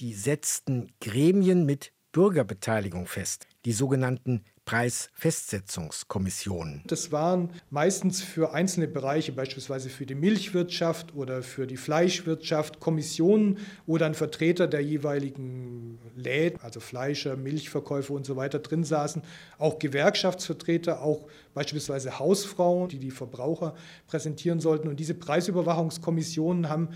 die 0.00 0.14
setzten 0.14 0.90
Gremien 1.00 1.66
mit 1.66 1.92
Bürgerbeteiligung 2.12 3.06
fest, 3.06 3.46
die 3.64 3.72
sogenannten 3.72 4.42
Preisfestsetzungskommissionen. 4.64 6.82
Das 6.86 7.12
waren 7.12 7.50
meistens 7.70 8.22
für 8.22 8.52
einzelne 8.52 8.88
Bereiche, 8.88 9.30
beispielsweise 9.32 9.90
für 9.90 10.06
die 10.06 10.14
Milchwirtschaft 10.14 11.14
oder 11.14 11.42
für 11.42 11.66
die 11.66 11.76
Fleischwirtschaft, 11.76 12.80
Kommissionen, 12.80 13.58
wo 13.86 13.98
dann 13.98 14.14
Vertreter 14.14 14.68
der 14.68 14.80
jeweiligen 14.80 15.98
Läden, 16.14 16.58
also 16.62 16.80
Fleischer, 16.80 17.36
Milchverkäufer 17.36 18.14
und 18.14 18.24
so 18.24 18.36
weiter 18.36 18.60
drin 18.60 18.84
saßen, 18.84 19.20
auch 19.58 19.78
Gewerkschaftsvertreter, 19.78 21.02
auch 21.02 21.28
beispielsweise 21.52 22.18
Hausfrauen, 22.18 22.88
die 22.88 22.98
die 22.98 23.10
Verbraucher 23.10 23.74
präsentieren 24.06 24.60
sollten. 24.60 24.88
Und 24.88 24.98
diese 25.00 25.14
Preisüberwachungskommissionen 25.14 26.68
haben 26.68 26.90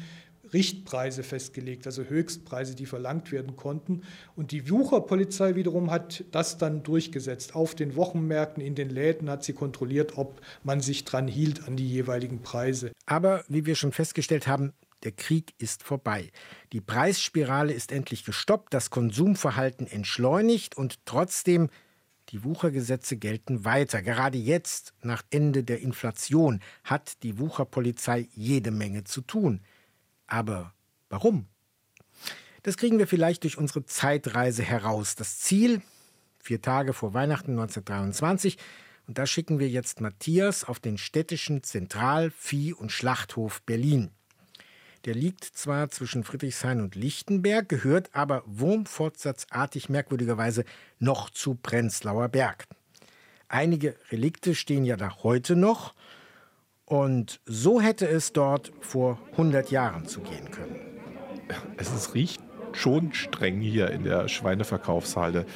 Richtpreise 0.54 1.22
festgelegt, 1.22 1.86
also 1.86 2.04
Höchstpreise, 2.04 2.74
die 2.74 2.86
verlangt 2.86 3.32
werden 3.32 3.56
konnten. 3.56 4.02
Und 4.36 4.52
die 4.52 4.70
Wucherpolizei 4.70 5.56
wiederum 5.56 5.90
hat 5.90 6.24
das 6.30 6.56
dann 6.56 6.82
durchgesetzt. 6.82 7.54
Auf 7.54 7.74
den 7.74 7.96
Wochenmärkten, 7.96 8.62
in 8.62 8.74
den 8.74 8.88
Läden 8.88 9.28
hat 9.28 9.44
sie 9.44 9.52
kontrolliert, 9.52 10.16
ob 10.16 10.40
man 10.62 10.80
sich 10.80 11.04
dran 11.04 11.28
hielt 11.28 11.68
an 11.68 11.76
die 11.76 11.88
jeweiligen 11.88 12.40
Preise. 12.40 12.92
Aber 13.04 13.44
wie 13.48 13.66
wir 13.66 13.74
schon 13.74 13.92
festgestellt 13.92 14.46
haben, 14.46 14.72
der 15.02 15.12
Krieg 15.12 15.52
ist 15.58 15.82
vorbei. 15.82 16.30
Die 16.72 16.80
Preisspirale 16.80 17.74
ist 17.74 17.92
endlich 17.92 18.24
gestoppt, 18.24 18.72
das 18.72 18.88
Konsumverhalten 18.88 19.86
entschleunigt 19.86 20.78
und 20.78 21.04
trotzdem 21.04 21.68
die 22.30 22.42
Wuchergesetze 22.42 23.16
gelten 23.16 23.64
weiter. 23.64 24.02
Gerade 24.02 24.38
jetzt, 24.38 24.94
nach 25.02 25.22
Ende 25.30 25.62
der 25.62 25.80
Inflation, 25.80 26.60
hat 26.82 27.22
die 27.22 27.38
Wucherpolizei 27.38 28.28
jede 28.32 28.70
Menge 28.70 29.04
zu 29.04 29.20
tun. 29.20 29.60
Aber 30.26 30.72
warum? 31.08 31.46
Das 32.62 32.76
kriegen 32.76 32.98
wir 32.98 33.06
vielleicht 33.06 33.42
durch 33.44 33.58
unsere 33.58 33.84
Zeitreise 33.84 34.62
heraus. 34.62 35.16
Das 35.16 35.38
Ziel, 35.38 35.82
vier 36.38 36.62
Tage 36.62 36.92
vor 36.92 37.12
Weihnachten 37.14 37.52
1923, 37.52 38.58
und 39.06 39.18
da 39.18 39.26
schicken 39.26 39.58
wir 39.58 39.68
jetzt 39.68 40.00
Matthias 40.00 40.64
auf 40.64 40.80
den 40.80 40.96
städtischen 40.96 41.62
Zentral-, 41.62 42.30
Vieh- 42.30 42.72
und 42.72 42.90
Schlachthof 42.90 43.60
Berlin. 43.62 44.10
Der 45.04 45.14
liegt 45.14 45.44
zwar 45.44 45.90
zwischen 45.90 46.24
Friedrichshain 46.24 46.80
und 46.80 46.94
Lichtenberg, 46.94 47.68
gehört 47.68 48.14
aber 48.14 48.42
wurmfortsatzartig 48.46 49.90
merkwürdigerweise 49.90 50.64
noch 50.98 51.28
zu 51.28 51.54
Prenzlauer 51.56 52.30
Berg. 52.30 52.66
Einige 53.48 53.96
Relikte 54.10 54.54
stehen 54.54 54.86
ja 54.86 54.96
da 54.96 55.18
heute 55.22 55.56
noch, 55.56 55.94
und 56.86 57.40
so 57.46 57.80
hätte 57.80 58.06
es 58.06 58.32
dort 58.32 58.72
vor 58.80 59.18
100 59.32 59.70
Jahren 59.70 60.06
zugehen 60.06 60.50
können. 60.50 60.76
Es 61.76 62.14
riecht 62.14 62.40
schon 62.72 63.12
streng 63.12 63.60
hier 63.60 63.90
in 63.90 64.04
der 64.04 64.28
Schweineverkaufshalle. 64.28 65.46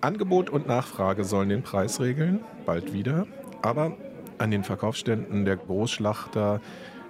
Angebot 0.00 0.50
und 0.50 0.66
Nachfrage 0.66 1.24
sollen 1.24 1.48
den 1.48 1.62
Preis 1.62 2.00
regeln, 2.00 2.40
bald 2.66 2.92
wieder. 2.92 3.26
Aber 3.62 3.96
an 4.38 4.50
den 4.50 4.64
Verkaufsständen 4.64 5.44
der 5.44 5.56
Großschlachter 5.56 6.60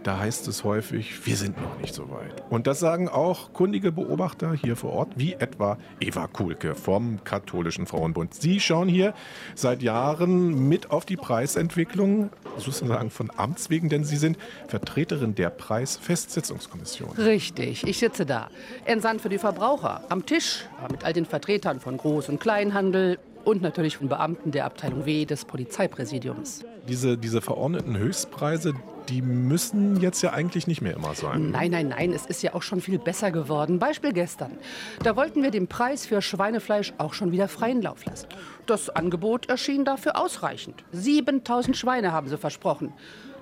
da 0.03 0.19
heißt 0.19 0.49
es 0.49 0.65
häufig, 0.65 1.27
wir 1.27 1.37
sind 1.37 1.61
noch 1.61 1.79
nicht 1.79 1.95
so 1.95 2.11
weit. 2.11 2.43
Und 2.51 2.67
das 2.67 2.81
sagen 2.81 3.09
auch 3.09 3.53
kundige 3.53 3.93
Beobachter 3.93 4.53
hier 4.53 4.77
vor 4.77 4.93
Ort, 4.93 5.13
wie 5.17 5.35
etwa 5.35 5.79
Eva 6.01 6.27
Kuhlke 6.27 6.75
vom 6.75 7.23
Katholischen 7.25 7.87
Frauenbund. 7.87 8.35
Sie 8.35 8.61
schauen 8.61 8.89
hier 8.89 9.15
seit 9.55 9.83
Jahren 9.83 10.69
mit 10.69 10.91
auf 10.91 11.05
die 11.05 11.17
Preisentwicklung, 11.17 12.31
sozusagen 12.57 13.11
von 13.11 13.31
Amts 13.37 13.71
wegen, 13.71 13.89
denn 13.89 14.05
Sie 14.05 14.17
sind 14.17 14.39
Vertreterin 14.69 15.35
der 15.35 15.51
Preisfestsetzungskommission. 15.51 17.11
Richtig, 17.17 17.87
ich 17.87 17.99
sitze 17.99 18.27
da. 18.27 18.49
Entsandt 18.85 19.21
für 19.21 19.29
die 19.29 19.39
Verbraucher 19.39 20.03
am 20.09 20.27
Tisch 20.27 20.65
mit 20.91 21.05
all 21.05 21.13
den 21.13 21.27
Vertretern 21.27 21.81
von 21.81 21.99
Groß- 21.99 22.29
und 22.29 22.41
Kleinhandel, 22.41 23.19
und 23.45 23.63
natürlich 23.63 23.97
von 23.97 24.09
Beamten 24.09 24.51
der 24.51 24.65
Abteilung 24.65 25.05
W 25.05 25.25
des 25.25 25.45
Polizeipräsidiums. 25.45 26.65
Diese, 26.89 27.19
diese 27.19 27.41
verordneten 27.41 27.97
Höchstpreise, 27.99 28.75
die 29.09 29.23
müssen 29.23 30.01
jetzt 30.01 30.23
ja 30.23 30.33
eigentlich 30.33 30.67
nicht 30.67 30.81
mehr 30.81 30.95
immer 30.95 31.15
sein. 31.15 31.51
Nein, 31.51 31.71
nein, 31.71 31.89
nein, 31.89 32.13
es 32.13 32.27
ist 32.27 32.43
ja 32.43 32.55
auch 32.55 32.63
schon 32.63 32.81
viel 32.81 32.99
besser 32.99 33.31
geworden. 33.31 33.79
Beispiel 33.79 34.13
gestern. 34.13 34.59
Da 35.03 35.17
wollten 35.17 35.43
wir 35.43 35.51
den 35.51 35.69
Preis 35.69 36.07
für 36.07 36.23
Schweinefleisch 36.23 36.93
auch 36.99 37.15
schon 37.15 37.33
wieder 37.33 37.49
freien 37.49 37.83
Lauf 37.83 38.05
lassen. 38.05 38.29
Das 38.67 38.91
Angebot 38.91 39.49
erschien 39.49 39.85
dafür 39.85 40.17
ausreichend. 40.17 40.85
7000 40.93 41.77
Schweine 41.77 42.13
haben 42.13 42.29
sie 42.29 42.39
versprochen 42.39 42.93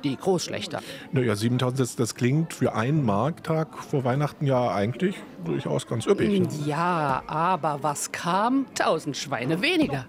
die 0.04 0.16
Großschlechter. 0.16 0.80
Naja, 1.12 1.36
7000, 1.36 1.80
das, 1.80 1.96
das 1.96 2.14
klingt 2.14 2.54
für 2.54 2.74
einen 2.74 3.04
Markttag 3.04 3.78
vor 3.78 4.04
Weihnachten 4.04 4.46
ja 4.46 4.72
eigentlich 4.72 5.16
durchaus 5.44 5.86
ganz 5.86 6.06
üppig. 6.06 6.40
Ne? 6.40 6.48
Ja, 6.66 7.22
aber 7.26 7.82
was 7.82 8.12
kam? 8.12 8.66
1000 8.78 9.16
Schweine 9.16 9.60
weniger. 9.60 10.06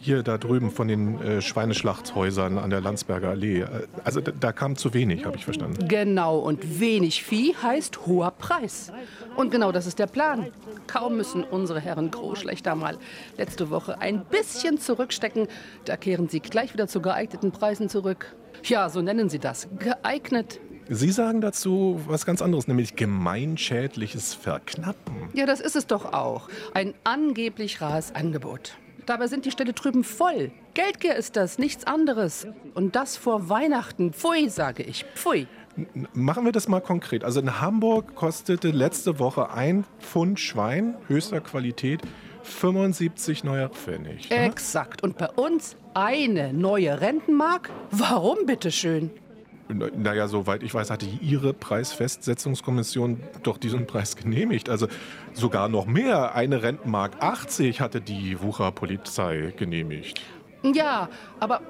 Hier 0.00 0.22
da 0.22 0.38
drüben 0.38 0.70
von 0.70 0.88
den 0.88 1.20
äh, 1.20 1.40
Schweineschlachthäusern 1.40 2.58
an 2.58 2.70
der 2.70 2.80
Landsberger 2.80 3.30
Allee. 3.30 3.60
Äh, 3.60 3.86
also 4.04 4.20
da, 4.20 4.32
da 4.32 4.52
kam 4.52 4.76
zu 4.76 4.94
wenig, 4.94 5.24
habe 5.24 5.36
ich 5.36 5.44
verstanden. 5.44 5.88
Genau, 5.88 6.38
und 6.38 6.80
wenig 6.80 7.22
Vieh 7.22 7.54
heißt 7.54 8.06
hoher 8.06 8.30
Preis. 8.32 8.92
Und 9.36 9.50
genau 9.50 9.72
das 9.72 9.86
ist 9.86 9.98
der 9.98 10.06
Plan. 10.06 10.48
Kaum 10.86 11.16
müssen 11.16 11.44
unsere 11.44 11.80
Herren 11.80 12.10
Großschlechter 12.10 12.74
mal 12.74 12.98
letzte 13.36 13.70
Woche 13.70 14.00
ein 14.00 14.24
bisschen 14.24 14.78
zurückstecken, 14.78 15.48
da 15.84 15.96
kehren 15.96 16.28
sie 16.28 16.40
gleich 16.40 16.72
wieder 16.72 16.88
zu 16.88 17.00
geeigneten 17.00 17.52
Preisen 17.52 17.88
zurück. 17.88 18.34
Ja, 18.64 18.88
so 18.88 19.02
nennen 19.02 19.28
sie 19.28 19.38
das. 19.38 19.68
Geeignet. 19.78 20.60
Sie 20.88 21.10
sagen 21.10 21.40
dazu 21.40 22.00
was 22.06 22.26
ganz 22.26 22.42
anderes, 22.42 22.68
nämlich 22.68 22.96
gemeinschädliches 22.96 24.34
Verknappen. 24.34 25.30
Ja, 25.32 25.46
das 25.46 25.60
ist 25.60 25.76
es 25.76 25.86
doch 25.86 26.12
auch. 26.12 26.48
Ein 26.74 26.94
angeblich 27.04 27.80
rares 27.80 28.14
Angebot. 28.14 28.76
Dabei 29.06 29.26
sind 29.26 29.44
die 29.44 29.50
Städte 29.50 29.72
drüben 29.72 30.04
voll. 30.04 30.52
Geldgier 30.74 31.16
ist 31.16 31.36
das, 31.36 31.58
nichts 31.58 31.86
anderes. 31.86 32.46
Und 32.74 32.96
das 32.96 33.16
vor 33.16 33.48
Weihnachten. 33.48 34.12
Pfui, 34.12 34.48
sage 34.48 34.82
ich. 34.82 35.04
Pfui. 35.14 35.46
Machen 36.12 36.44
wir 36.44 36.52
das 36.52 36.68
mal 36.68 36.80
konkret. 36.80 37.24
Also 37.24 37.40
in 37.40 37.60
Hamburg 37.60 38.14
kostete 38.14 38.70
letzte 38.70 39.18
Woche 39.18 39.50
ein 39.50 39.84
Pfund 40.00 40.38
Schwein 40.38 40.96
höchster 41.08 41.40
Qualität 41.40 42.02
75 42.42 43.44
neuer 43.44 43.68
Pfennig. 43.68 44.28
Ne? 44.30 44.44
Exakt. 44.46 45.02
Und 45.02 45.16
bei 45.18 45.30
uns 45.30 45.76
eine 45.94 46.52
neue 46.52 47.00
Rentenmark? 47.00 47.70
Warum 47.90 48.46
bitteschön? 48.46 49.10
Naja, 49.74 50.28
soweit 50.28 50.62
ich 50.62 50.72
weiß, 50.74 50.90
hatte 50.90 51.06
Ihre 51.20 51.52
Preisfestsetzungskommission 51.52 53.20
doch 53.42 53.58
diesen 53.58 53.86
Preis 53.86 54.16
genehmigt. 54.16 54.68
Also 54.68 54.88
sogar 55.32 55.68
noch 55.68 55.86
mehr. 55.86 56.34
Eine 56.34 56.62
Rentenmark 56.62 57.16
80 57.20 57.80
hatte 57.80 58.00
die 58.00 58.40
Wucherpolizei 58.40 59.52
genehmigt. 59.56 60.20
Ja, 60.62 61.08
aber 61.40 61.62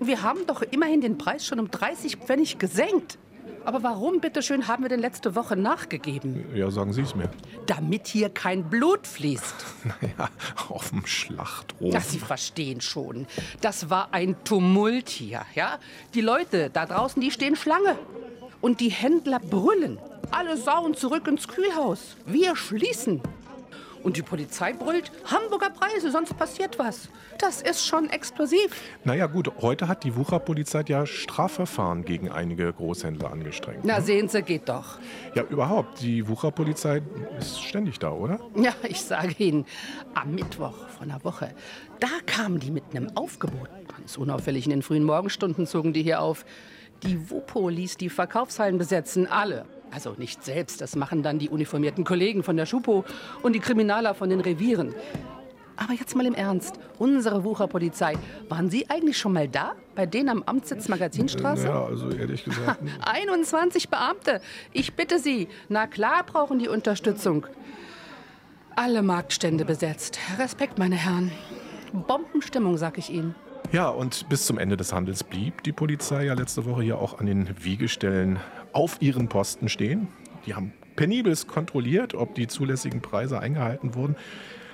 wir 0.00 0.22
haben 0.22 0.40
doch 0.46 0.62
immerhin 0.62 1.00
den 1.00 1.18
Preis 1.18 1.46
schon 1.46 1.60
um 1.60 1.70
30 1.70 2.16
Pfennig 2.16 2.58
gesenkt. 2.58 3.18
Aber 3.64 3.82
warum, 3.82 4.20
bitteschön, 4.20 4.68
haben 4.68 4.84
wir 4.84 4.88
denn 4.88 5.00
letzte 5.00 5.34
Woche 5.34 5.56
nachgegeben? 5.56 6.44
Ja, 6.54 6.70
sagen 6.70 6.92
Sie 6.92 7.02
es 7.02 7.14
mir. 7.14 7.28
Damit 7.66 8.06
hier 8.06 8.30
kein 8.30 8.64
Blut 8.64 9.06
fließt. 9.06 9.54
Naja, 9.84 10.28
auf 10.68 10.90
dem 10.90 11.06
Schlachthof. 11.06 11.92
Ja, 11.92 12.00
Sie 12.00 12.18
verstehen 12.18 12.80
schon. 12.80 13.26
Das 13.60 13.90
war 13.90 14.12
ein 14.12 14.36
Tumult 14.44 15.08
hier, 15.08 15.42
ja? 15.54 15.78
Die 16.14 16.20
Leute 16.20 16.70
da 16.70 16.86
draußen, 16.86 17.20
die 17.20 17.30
stehen 17.30 17.56
Schlange. 17.56 17.96
Und 18.60 18.80
die 18.80 18.90
Händler 18.90 19.40
brüllen. 19.40 19.98
Alle 20.30 20.56
sauen 20.56 20.94
zurück 20.94 21.26
ins 21.26 21.48
Kühlhaus. 21.48 22.16
Wir 22.26 22.56
schließen. 22.56 23.22
Und 24.02 24.16
die 24.16 24.22
Polizei 24.22 24.72
brüllt, 24.72 25.12
Hamburger 25.24 25.70
Preise, 25.70 26.10
sonst 26.10 26.36
passiert 26.36 26.78
was. 26.78 27.08
Das 27.38 27.60
ist 27.60 27.86
schon 27.86 28.08
explosiv. 28.10 28.70
Naja 29.04 29.26
gut, 29.26 29.50
heute 29.60 29.88
hat 29.88 30.04
die 30.04 30.16
Wucherpolizei 30.16 30.84
ja 30.86 31.06
Strafverfahren 31.06 32.04
gegen 32.04 32.30
einige 32.30 32.72
Großhändler 32.72 33.30
angestrengt. 33.30 33.80
Na 33.84 33.98
ne? 33.98 34.02
sehen 34.02 34.28
Sie, 34.28 34.42
geht 34.42 34.68
doch. 34.68 34.98
Ja, 35.34 35.42
überhaupt. 35.42 36.00
Die 36.00 36.26
Wucherpolizei 36.28 37.02
ist 37.38 37.62
ständig 37.62 37.98
da, 37.98 38.10
oder? 38.12 38.40
Ja, 38.56 38.74
ich 38.88 39.00
sage 39.02 39.34
Ihnen, 39.38 39.66
am 40.14 40.34
Mittwoch 40.34 40.88
von 40.88 41.10
einer 41.10 41.22
Woche, 41.24 41.54
da 41.98 42.08
kamen 42.26 42.60
die 42.60 42.70
mit 42.70 42.84
einem 42.94 43.16
Aufgebot. 43.16 43.68
Ganz 43.96 44.16
unauffällig 44.16 44.64
in 44.64 44.70
den 44.70 44.82
frühen 44.82 45.04
Morgenstunden 45.04 45.66
zogen 45.66 45.92
die 45.92 46.02
hier 46.02 46.22
auf. 46.22 46.44
Die 47.02 47.30
WUPO 47.30 47.68
ließ 47.68 47.96
die 47.96 48.10
Verkaufshallen 48.10 48.78
besetzen, 48.78 49.26
alle. 49.26 49.64
Also 49.90 50.14
nicht 50.16 50.44
selbst, 50.44 50.80
das 50.80 50.96
machen 50.96 51.22
dann 51.22 51.38
die 51.38 51.48
uniformierten 51.48 52.04
Kollegen 52.04 52.42
von 52.42 52.56
der 52.56 52.66
Schupo 52.66 53.04
und 53.42 53.54
die 53.54 53.60
Kriminaler 53.60 54.14
von 54.14 54.30
den 54.30 54.40
Revieren. 54.40 54.94
Aber 55.76 55.94
jetzt 55.94 56.14
mal 56.14 56.26
im 56.26 56.34
Ernst, 56.34 56.78
unsere 56.98 57.42
Wucherpolizei, 57.42 58.12
waren 58.50 58.68
Sie 58.68 58.90
eigentlich 58.90 59.16
schon 59.16 59.32
mal 59.32 59.48
da? 59.48 59.72
Bei 59.94 60.04
denen 60.04 60.28
am 60.28 60.42
Amtssitz 60.42 60.88
Magazinstraße? 60.88 61.68
Ja, 61.68 61.84
also 61.84 62.10
ehrlich 62.10 62.44
gesagt. 62.44 62.82
21 63.00 63.88
Beamte. 63.88 64.42
Ich 64.74 64.94
bitte 64.94 65.18
Sie, 65.18 65.48
na 65.70 65.86
klar 65.86 66.22
brauchen 66.24 66.58
die 66.58 66.68
Unterstützung. 66.68 67.46
Alle 68.76 69.02
Marktstände 69.02 69.64
besetzt. 69.64 70.18
Respekt, 70.38 70.78
meine 70.78 70.96
Herren. 70.96 71.32
Bombenstimmung, 71.92 72.76
sag 72.76 72.98
ich 72.98 73.08
Ihnen. 73.10 73.34
Ja, 73.72 73.88
und 73.88 74.28
bis 74.28 74.46
zum 74.46 74.58
Ende 74.58 74.76
des 74.76 74.92
Handels 74.92 75.24
blieb 75.24 75.62
die 75.62 75.72
Polizei 75.72 76.24
ja 76.24 76.34
letzte 76.34 76.64
Woche 76.66 76.82
hier 76.82 76.98
auch 76.98 77.18
an 77.18 77.26
den 77.26 77.48
Wiegestellen 77.62 78.38
auf 78.72 79.00
ihren 79.00 79.28
Posten 79.28 79.68
stehen. 79.68 80.08
Die 80.46 80.54
haben 80.54 80.72
penibelst 80.96 81.48
kontrolliert, 81.48 82.14
ob 82.14 82.34
die 82.34 82.46
zulässigen 82.46 83.00
Preise 83.00 83.40
eingehalten 83.40 83.94
wurden. 83.94 84.16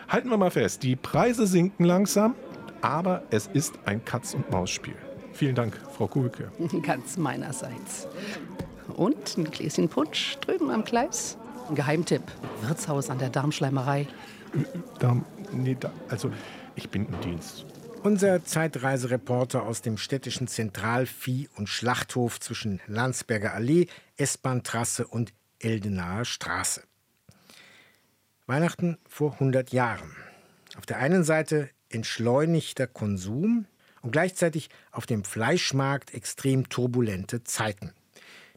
Halten 0.09 0.31
wir 0.31 0.37
mal 0.37 0.51
fest, 0.51 0.83
die 0.83 0.97
Preise 0.97 1.47
sinken 1.47 1.85
langsam, 1.85 2.35
aber 2.81 3.23
es 3.31 3.49
ist 3.53 3.79
ein 3.85 4.05
Katz-und-Maus-Spiel. 4.05 4.95
Vielen 5.33 5.55
Dank, 5.55 5.79
Frau 5.97 6.07
Kuhlke. 6.07 6.51
Ganz 6.83 7.17
meinerseits. 7.17 8.09
Und 8.97 9.37
ein 9.37 9.45
Gläschen 9.51 9.89
Punsch 9.89 10.37
drüben 10.41 10.71
am 10.71 10.85
Gleis. 10.85 11.37
Ein 11.69 11.75
Geheimtipp: 11.75 12.23
Wirtshaus 12.63 13.11
an 13.11 13.19
der 13.19 13.31
Darmschleimerei. 13.31 14.07
Darm, 15.01 15.25
nee, 15.53 15.77
da, 15.79 15.93
also 16.09 16.31
ich 16.77 16.89
bin 16.89 17.07
im 17.07 17.21
Dienst. 17.21 17.67
Unser 18.07 18.45
Zeitreisereporter 18.45 19.65
aus 19.65 19.83
dem 19.83 19.99
städtischen 19.99 20.47
Zentralvieh- 20.47 21.49
und 21.57 21.69
Schlachthof 21.69 22.39
zwischen 22.39 22.81
Landsberger 22.87 23.53
Allee, 23.53 23.89
S-Bahn-Trasse 24.17 25.09
und 25.09 25.33
Eldenaer 25.59 26.25
Straße. 26.25 26.85
Weihnachten 28.47 28.97
vor 29.09 29.33
100 29.33 29.73
Jahren. 29.73 30.15
Auf 30.79 30.87
der 30.87 30.99
einen 30.99 31.25
Seite 31.25 31.69
entschleunigter 31.89 32.87
Konsum 32.87 33.67
und 34.03 34.13
gleichzeitig 34.13 34.71
auf 34.93 35.07
dem 35.07 35.25
Fleischmarkt 35.25 36.15
extrem 36.15 36.69
turbulente 36.69 37.43
Zeiten. 37.43 37.93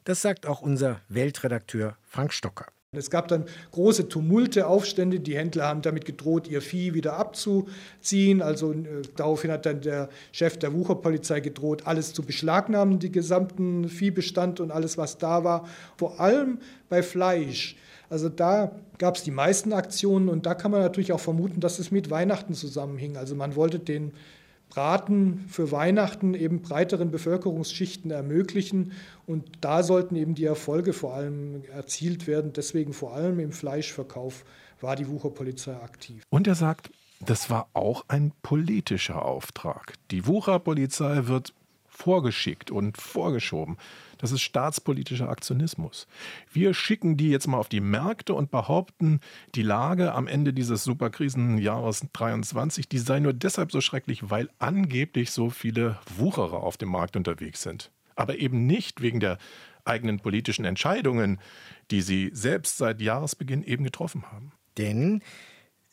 Das 0.03 0.21
sagt 0.21 0.45
auch 0.45 0.61
unser 0.61 1.01
Weltredakteur 1.07 1.97
Frank 2.03 2.33
Stocker. 2.33 2.67
Es 2.97 3.11
gab 3.11 3.27
dann 3.27 3.45
große 3.71 4.09
Tumulte, 4.09 4.65
Aufstände. 4.65 5.19
Die 5.19 5.37
Händler 5.37 5.67
haben 5.67 5.83
damit 5.83 6.05
gedroht, 6.05 6.47
ihr 6.47 6.59
Vieh 6.59 6.95
wieder 6.95 7.17
abzuziehen. 7.17 8.41
Also 8.41 8.71
äh, 8.71 9.03
daraufhin 9.15 9.51
hat 9.51 9.67
dann 9.67 9.81
der 9.81 10.09
Chef 10.31 10.57
der 10.57 10.73
Wucherpolizei 10.73 11.39
gedroht, 11.39 11.85
alles 11.85 12.13
zu 12.13 12.23
beschlagnahmen, 12.23 12.97
die 12.97 13.11
gesamten 13.11 13.87
Viehbestand 13.87 14.59
und 14.59 14.71
alles, 14.71 14.97
was 14.97 15.19
da 15.19 15.43
war. 15.43 15.67
Vor 15.97 16.19
allem 16.19 16.57
bei 16.89 17.03
Fleisch. 17.03 17.75
Also 18.09 18.27
da 18.27 18.71
gab 18.97 19.17
es 19.17 19.23
die 19.23 19.29
meisten 19.29 19.71
Aktionen 19.71 20.27
und 20.27 20.47
da 20.47 20.55
kann 20.55 20.71
man 20.71 20.81
natürlich 20.81 21.13
auch 21.13 21.19
vermuten, 21.19 21.59
dass 21.59 21.77
es 21.77 21.91
mit 21.91 22.09
Weihnachten 22.09 22.55
zusammenhing. 22.55 23.17
Also 23.17 23.35
man 23.35 23.55
wollte 23.55 23.77
den 23.77 24.13
Braten 24.69 25.45
für 25.49 25.71
Weihnachten 25.71 26.33
eben 26.33 26.61
breiteren 26.61 27.11
Bevölkerungsschichten 27.11 28.11
ermöglichen. 28.11 28.93
Und 29.25 29.45
da 29.61 29.83
sollten 29.83 30.15
eben 30.15 30.35
die 30.35 30.45
Erfolge 30.45 30.93
vor 30.93 31.13
allem 31.15 31.63
erzielt 31.73 32.27
werden. 32.27 32.53
Deswegen 32.53 32.93
vor 32.93 33.13
allem 33.13 33.39
im 33.39 33.51
Fleischverkauf 33.51 34.45
war 34.79 34.95
die 34.95 35.07
Wucherpolizei 35.07 35.75
aktiv. 35.75 36.23
Und 36.29 36.47
er 36.47 36.55
sagt, 36.55 36.91
das 37.19 37.49
war 37.49 37.67
auch 37.73 38.05
ein 38.07 38.31
politischer 38.43 39.25
Auftrag. 39.25 39.95
Die 40.11 40.25
Wucherpolizei 40.25 41.27
wird 41.27 41.53
vorgeschickt 41.99 42.71
und 42.71 42.97
vorgeschoben. 42.97 43.77
Das 44.17 44.31
ist 44.31 44.41
staatspolitischer 44.41 45.29
Aktionismus. 45.29 46.07
Wir 46.51 46.73
schicken 46.73 47.17
die 47.17 47.29
jetzt 47.29 47.47
mal 47.47 47.57
auf 47.57 47.69
die 47.69 47.81
Märkte 47.81 48.33
und 48.33 48.51
behaupten, 48.51 49.19
die 49.55 49.63
Lage 49.63 50.13
am 50.13 50.27
Ende 50.27 50.53
dieses 50.53 50.83
Superkrisenjahres 50.83 52.07
23, 52.13 52.87
die 52.87 52.99
sei 52.99 53.19
nur 53.19 53.33
deshalb 53.33 53.71
so 53.71 53.81
schrecklich, 53.81 54.29
weil 54.29 54.49
angeblich 54.59 55.31
so 55.31 55.49
viele 55.49 55.99
Wucherer 56.17 56.63
auf 56.63 56.77
dem 56.77 56.89
Markt 56.89 57.15
unterwegs 57.15 57.61
sind. 57.61 57.91
Aber 58.15 58.37
eben 58.37 58.65
nicht 58.65 59.01
wegen 59.01 59.19
der 59.19 59.37
eigenen 59.85 60.19
politischen 60.19 60.65
Entscheidungen, 60.65 61.39
die 61.91 62.01
sie 62.01 62.29
selbst 62.33 62.77
seit 62.77 63.01
Jahresbeginn 63.01 63.63
eben 63.63 63.83
getroffen 63.83 64.31
haben. 64.31 64.51
Denn 64.77 65.21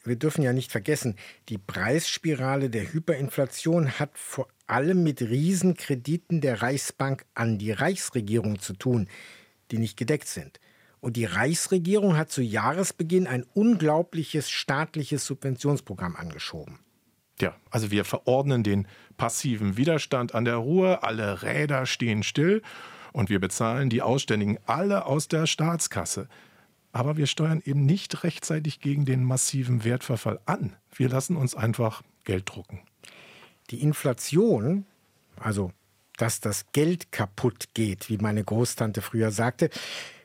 wir 0.06 0.16
dürfen 0.16 0.42
ja 0.42 0.52
nicht 0.52 0.72
vergessen, 0.72 1.16
die 1.48 1.58
Preisspirale 1.58 2.70
der 2.70 2.92
Hyperinflation 2.92 3.98
hat 3.98 4.10
vor 4.14 4.48
allem 4.66 5.02
mit 5.02 5.20
Riesenkrediten 5.20 6.40
der 6.40 6.62
Reichsbank 6.62 7.24
an 7.34 7.58
die 7.58 7.72
Reichsregierung 7.72 8.58
zu 8.58 8.74
tun, 8.74 9.08
die 9.70 9.78
nicht 9.78 9.96
gedeckt 9.96 10.28
sind. 10.28 10.60
Und 11.00 11.16
die 11.16 11.24
Reichsregierung 11.24 12.16
hat 12.16 12.30
zu 12.30 12.42
Jahresbeginn 12.42 13.26
ein 13.26 13.44
unglaubliches 13.54 14.50
staatliches 14.50 15.24
Subventionsprogramm 15.26 16.16
angeschoben. 16.16 16.80
Ja, 17.40 17.54
also 17.70 17.90
wir 17.90 18.04
verordnen 18.04 18.62
den 18.62 18.88
passiven 19.16 19.76
Widerstand 19.76 20.34
an 20.34 20.44
der 20.44 20.56
Ruhr, 20.56 21.04
alle 21.04 21.42
Räder 21.42 21.86
stehen 21.86 22.22
still 22.22 22.62
und 23.12 23.28
wir 23.28 23.40
bezahlen 23.40 23.90
die 23.90 24.02
Ausständigen 24.02 24.58
alle 24.66 25.06
aus 25.06 25.28
der 25.28 25.46
Staatskasse. 25.46 26.28
Aber 26.92 27.16
wir 27.16 27.26
steuern 27.26 27.62
eben 27.64 27.84
nicht 27.84 28.24
rechtzeitig 28.24 28.80
gegen 28.80 29.04
den 29.04 29.24
massiven 29.24 29.84
Wertverfall 29.84 30.40
an. 30.46 30.74
Wir 30.94 31.08
lassen 31.08 31.36
uns 31.36 31.54
einfach 31.54 32.02
Geld 32.24 32.48
drucken. 32.48 32.80
Die 33.70 33.82
Inflation, 33.82 34.86
also 35.38 35.72
dass 36.16 36.40
das 36.40 36.66
Geld 36.72 37.12
kaputt 37.12 37.74
geht, 37.74 38.08
wie 38.08 38.18
meine 38.18 38.42
Großtante 38.42 39.02
früher 39.02 39.30
sagte, 39.30 39.70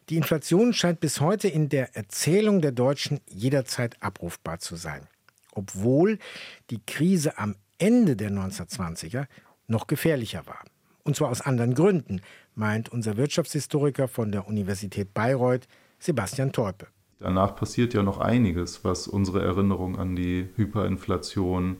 die 0.10 0.18
Inflation 0.18 0.74
scheint 0.74 1.00
bis 1.00 1.22
heute 1.22 1.48
in 1.48 1.70
der 1.70 1.96
Erzählung 1.96 2.62
der 2.62 2.72
Deutschen 2.72 3.20
jederzeit 3.30 4.02
abrufbar 4.02 4.60
zu 4.60 4.76
sein. 4.76 5.08
Obwohl 5.54 6.18
die 6.70 6.82
Krise 6.86 7.38
am 7.38 7.56
Ende 7.78 8.16
der 8.16 8.32
1920er 8.32 9.28
noch 9.68 9.88
gefährlicher 9.88 10.46
war. 10.48 10.64
Und 11.04 11.16
zwar 11.16 11.30
aus 11.30 11.42
anderen 11.42 11.74
Gründen, 11.74 12.22
meint 12.56 12.90
unser 12.90 13.18
Wirtschaftshistoriker 13.18 14.08
von 14.08 14.32
der 14.32 14.48
Universität 14.48 15.14
Bayreuth, 15.14 15.68
Sebastian 16.02 16.52
Teupe. 16.52 16.88
Danach 17.20 17.56
passiert 17.56 17.94
ja 17.94 18.02
noch 18.02 18.18
einiges, 18.18 18.84
was 18.84 19.08
unsere 19.08 19.44
Erinnerung 19.44 20.00
an 20.00 20.16
die 20.16 20.50
Hyperinflation 20.56 21.78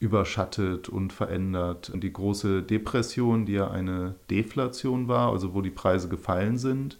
überschattet 0.00 0.88
und 0.88 1.12
verändert. 1.12 1.92
Die 1.94 2.12
große 2.12 2.64
Depression, 2.64 3.46
die 3.46 3.52
ja 3.52 3.70
eine 3.70 4.16
Deflation 4.28 5.06
war, 5.06 5.30
also 5.30 5.54
wo 5.54 5.60
die 5.60 5.70
Preise 5.70 6.08
gefallen 6.08 6.58
sind 6.58 6.98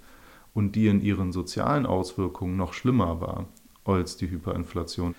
und 0.54 0.76
die 0.76 0.86
in 0.86 1.00
ihren 1.00 1.32
sozialen 1.32 1.84
Auswirkungen 1.84 2.56
noch 2.56 2.74
schlimmer 2.74 3.20
war 3.20 3.46
als 3.84 4.16
die 4.16 4.30
Hyperinflation, 4.30 5.16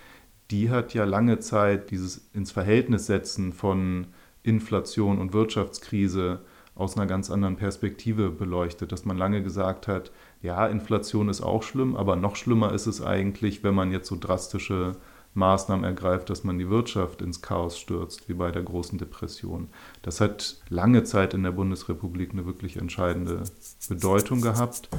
die 0.50 0.70
hat 0.70 0.94
ja 0.94 1.04
lange 1.04 1.40
Zeit 1.40 1.92
dieses 1.92 2.30
ins 2.32 2.54
Verhältnis 2.54 3.08
setzen 3.08 3.52
von 3.52 4.08
Inflation 4.44 5.20
und 5.20 5.34
Wirtschaftskrise 5.34 6.40
aus 6.76 6.96
einer 6.96 7.06
ganz 7.06 7.30
anderen 7.30 7.58
Perspektive 7.58 8.30
beleuchtet, 8.30 8.94
dass 8.94 9.04
man 9.04 9.18
lange 9.18 9.44
gesagt 9.44 9.90
hat, 9.90 10.12
ja, 10.44 10.68
Inflation 10.68 11.30
ist 11.30 11.42
auch 11.42 11.64
schlimm, 11.64 11.96
aber 11.96 12.18
noch 12.18 12.36
schlimmer 12.36 12.74
ist 12.74 12.86
es 12.86 13.02
eigentlich, 13.02 13.64
wenn 13.64 13.74
man 13.74 13.94
jetzt 13.94 14.10
so 14.10 14.18
drastische 14.20 14.98
Maßnahmen 15.36 15.86
ergreift, 15.86 16.30
dass 16.30 16.44
man 16.44 16.60
die 16.60 16.70
Wirtschaft 16.70 17.22
ins 17.22 17.42
Chaos 17.42 17.80
stürzt, 17.80 18.28
wie 18.28 18.34
bei 18.34 18.52
der 18.52 18.62
großen 18.62 19.00
Depression. 19.00 19.70
Das 20.02 20.20
hat 20.20 20.62
lange 20.68 21.06
Zeit 21.06 21.34
in 21.34 21.44
der 21.44 21.52
Bundesrepublik 21.52 22.34
eine 22.34 22.46
wirklich 22.46 22.76
entscheidende 22.76 23.44
Bedeutung 23.88 24.42
gehabt. 24.42 24.90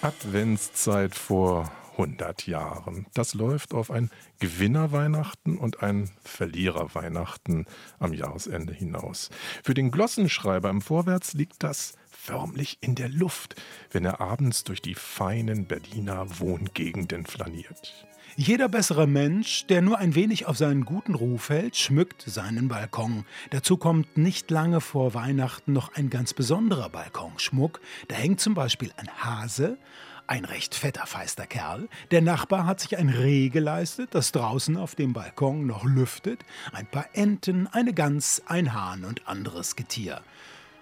Adventszeit 0.00 1.16
vor 1.16 1.70
100 1.98 2.46
Jahren. 2.46 3.06
Das 3.12 3.34
läuft 3.34 3.74
auf 3.74 3.90
ein 3.90 4.08
Gewinnerweihnachten 4.38 5.58
und 5.58 5.82
ein 5.82 6.10
Verliererweihnachten 6.22 7.66
am 7.98 8.14
Jahresende 8.14 8.72
hinaus. 8.72 9.30
Für 9.64 9.74
den 9.74 9.90
Glossenschreiber 9.90 10.70
im 10.70 10.80
Vorwärts 10.80 11.34
liegt 11.34 11.64
das 11.64 11.94
förmlich 12.28 12.76
in 12.82 12.94
der 12.94 13.08
Luft, 13.08 13.54
wenn 13.90 14.04
er 14.04 14.20
abends 14.20 14.62
durch 14.62 14.82
die 14.82 14.94
feinen 14.94 15.64
Berliner 15.64 16.26
Wohngegenden 16.38 17.24
flaniert. 17.24 18.06
Jeder 18.36 18.68
bessere 18.68 19.06
Mensch, 19.06 19.66
der 19.66 19.80
nur 19.80 19.96
ein 19.96 20.14
wenig 20.14 20.44
auf 20.44 20.58
seinen 20.58 20.84
guten 20.84 21.14
Ruf 21.14 21.48
hält, 21.48 21.74
schmückt 21.74 22.22
seinen 22.26 22.68
Balkon. 22.68 23.24
Dazu 23.48 23.78
kommt 23.78 24.18
nicht 24.18 24.50
lange 24.50 24.82
vor 24.82 25.14
Weihnachten 25.14 25.72
noch 25.72 25.94
ein 25.94 26.10
ganz 26.10 26.34
besonderer 26.34 26.90
Balkonschmuck. 26.90 27.80
Da 28.08 28.16
hängt 28.16 28.40
zum 28.40 28.52
Beispiel 28.52 28.92
ein 28.98 29.08
Hase, 29.24 29.78
ein 30.26 30.44
recht 30.44 30.74
fetter, 30.74 31.06
feister 31.06 31.46
Kerl. 31.46 31.88
Der 32.10 32.20
Nachbar 32.20 32.66
hat 32.66 32.80
sich 32.80 32.98
ein 32.98 33.08
Reh 33.08 33.48
geleistet, 33.48 34.10
das 34.12 34.32
draußen 34.32 34.76
auf 34.76 34.94
dem 34.94 35.14
Balkon 35.14 35.66
noch 35.66 35.84
lüftet. 35.84 36.44
Ein 36.72 36.86
paar 36.86 37.06
Enten, 37.14 37.68
eine 37.68 37.94
Gans, 37.94 38.42
ein 38.44 38.74
Hahn 38.74 39.06
und 39.06 39.26
anderes 39.26 39.76
Getier. 39.76 40.20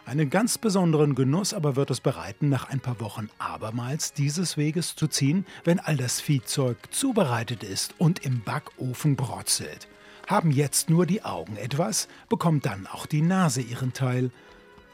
Einen 0.07 0.31
ganz 0.31 0.57
besonderen 0.57 1.16
Genuss 1.16 1.53
aber 1.53 1.75
wird 1.75 1.90
es 1.90 2.01
bereiten, 2.01 2.49
nach 2.49 2.69
ein 2.69 2.79
paar 2.79 3.01
Wochen 3.01 3.29
abermals 3.38 4.12
dieses 4.12 4.57
Weges 4.57 4.95
zu 4.95 5.09
ziehen, 5.09 5.45
wenn 5.64 5.81
all 5.81 5.97
das 5.97 6.21
Viehzeug 6.21 6.79
zubereitet 6.92 7.64
ist 7.64 7.97
und 7.99 8.25
im 8.25 8.40
Backofen 8.40 9.16
brotzelt. 9.16 9.88
Haben 10.29 10.53
jetzt 10.53 10.90
nur 10.90 11.07
die 11.07 11.25
Augen 11.25 11.57
etwas, 11.57 12.07
bekommt 12.29 12.66
dann 12.66 12.87
auch 12.87 13.07
die 13.07 13.21
Nase 13.21 13.62
ihren 13.62 13.95
Teil. 13.95 14.31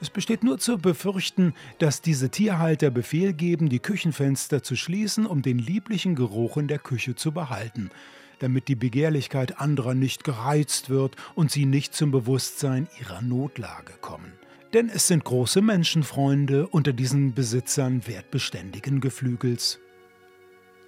Es 0.01 0.09
besteht 0.09 0.45
nur 0.45 0.59
zu 0.59 0.79
befürchten, 0.79 1.53
dass 1.79 2.01
diese 2.01 2.31
Tierhalter 2.31 2.91
Befehl 2.91 3.35
geben, 3.35 3.69
die 3.69 3.81
Küchenfenster 3.81 4.63
zu 4.63 4.77
schließen, 4.77 5.27
um 5.27 5.43
den 5.43 5.59
lieblichen 5.59 6.15
Geruch 6.15 6.57
in 6.57 6.69
der 6.69 6.79
Küche 6.79 7.17
zu 7.17 7.33
behalten, 7.33 7.91
damit 8.39 8.67
die 8.69 8.77
Begehrlichkeit 8.77 9.61
anderer 9.61 9.93
nicht 9.93 10.25
gereizt 10.25 10.89
wird 10.89 11.17
und 11.35 11.51
sie 11.51 11.67
nicht 11.67 11.95
zum 11.95 12.13
Bewusstsein 12.13 12.89
ihrer 12.99 13.21
Notlage 13.21 13.93
kommen. 14.01 14.33
Denn 14.73 14.89
es 14.89 15.07
sind 15.07 15.23
große 15.25 15.61
Menschenfreunde 15.61 16.67
unter 16.67 16.95
diesen 16.95 17.35
Besitzern 17.35 18.07
wertbeständigen 18.07 19.01
Geflügels. 19.01 19.79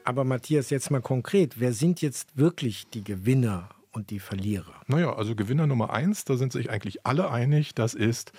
Aber 0.04 0.24
Matthias, 0.24 0.70
jetzt 0.70 0.90
mal 0.90 1.02
konkret, 1.02 1.60
wer 1.60 1.74
sind 1.74 2.00
jetzt 2.00 2.38
wirklich 2.38 2.86
die 2.88 3.04
Gewinner 3.04 3.68
und 3.92 4.08
die 4.08 4.20
Verlierer? 4.20 4.80
Naja, 4.86 5.14
also 5.14 5.34
Gewinner 5.34 5.66
Nummer 5.66 5.92
eins, 5.92 6.24
da 6.24 6.36
sind 6.36 6.52
sich 6.52 6.70
eigentlich 6.70 7.04
alle 7.04 7.30
einig, 7.30 7.74
das 7.74 7.92
ist 7.92 8.32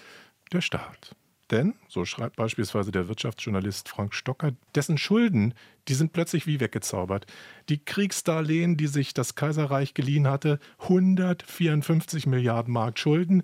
der 0.51 0.61
Staat. 0.61 1.15
Denn, 1.51 1.75
so 1.87 2.05
schreibt 2.05 2.37
beispielsweise 2.37 2.91
der 2.91 3.07
Wirtschaftsjournalist 3.07 3.87
Frank 3.87 4.15
Stocker, 4.15 4.53
dessen 4.73 4.97
Schulden, 4.97 5.53
die 5.87 5.93
sind 5.93 6.11
plötzlich 6.11 6.47
wie 6.47 6.59
weggezaubert. 6.59 7.27
Die 7.69 7.77
Kriegsdarlehen, 7.77 8.77
die 8.77 8.87
sich 8.87 9.13
das 9.13 9.35
Kaiserreich 9.35 9.93
geliehen 9.93 10.27
hatte, 10.27 10.59
154 10.79 12.25
Milliarden 12.25 12.73
Mark 12.73 12.97
Schulden, 12.97 13.43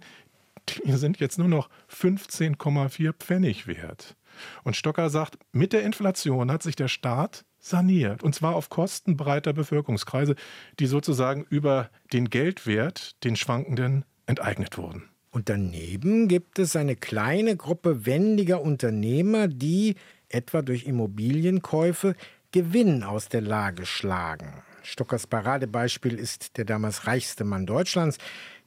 die 0.86 0.94
sind 0.94 1.20
jetzt 1.20 1.38
nur 1.38 1.48
noch 1.48 1.70
15,4 1.92 3.14
Pfennig 3.14 3.68
wert. 3.68 4.16
Und 4.64 4.76
Stocker 4.76 5.10
sagt, 5.10 5.38
mit 5.52 5.74
der 5.74 5.84
Inflation 5.84 6.52
hat 6.52 6.64
sich 6.64 6.76
der 6.76 6.88
Staat 6.88 7.44
saniert. 7.60 8.24
Und 8.24 8.34
zwar 8.34 8.56
auf 8.56 8.70
Kosten 8.70 9.18
breiter 9.18 9.54
Bevölkerungskreise, 9.54 10.36
die 10.80 10.88
sozusagen 10.88 11.46
über 11.50 11.90
den 12.14 12.30
Geldwert 12.30 13.24
den 13.24 13.36
Schwankenden 13.36 14.06
enteignet 14.26 14.78
wurden. 14.78 15.10
Und 15.32 15.48
daneben 15.48 16.28
gibt 16.28 16.60
es 16.60 16.76
eine 16.76 16.96
kleine 16.96 17.56
Gruppe 17.56 18.06
wendiger 18.06 18.62
Unternehmer, 18.62 19.48
die 19.48 19.96
etwa 20.28 20.62
durch 20.62 20.86
Immobilienkäufe 20.86 22.16
Gewinn 22.52 23.04
aus 23.04 23.30
der 23.30 23.42
Lage 23.42 23.86
schlagen. 23.86 24.62
Stockers 24.84 25.28
Paradebeispiel 25.28 26.16
ist 26.16 26.58
der 26.58 26.66
damals 26.66 27.08
reichste 27.08 27.46
Mann 27.46 27.66
Deutschlands, 27.66 28.18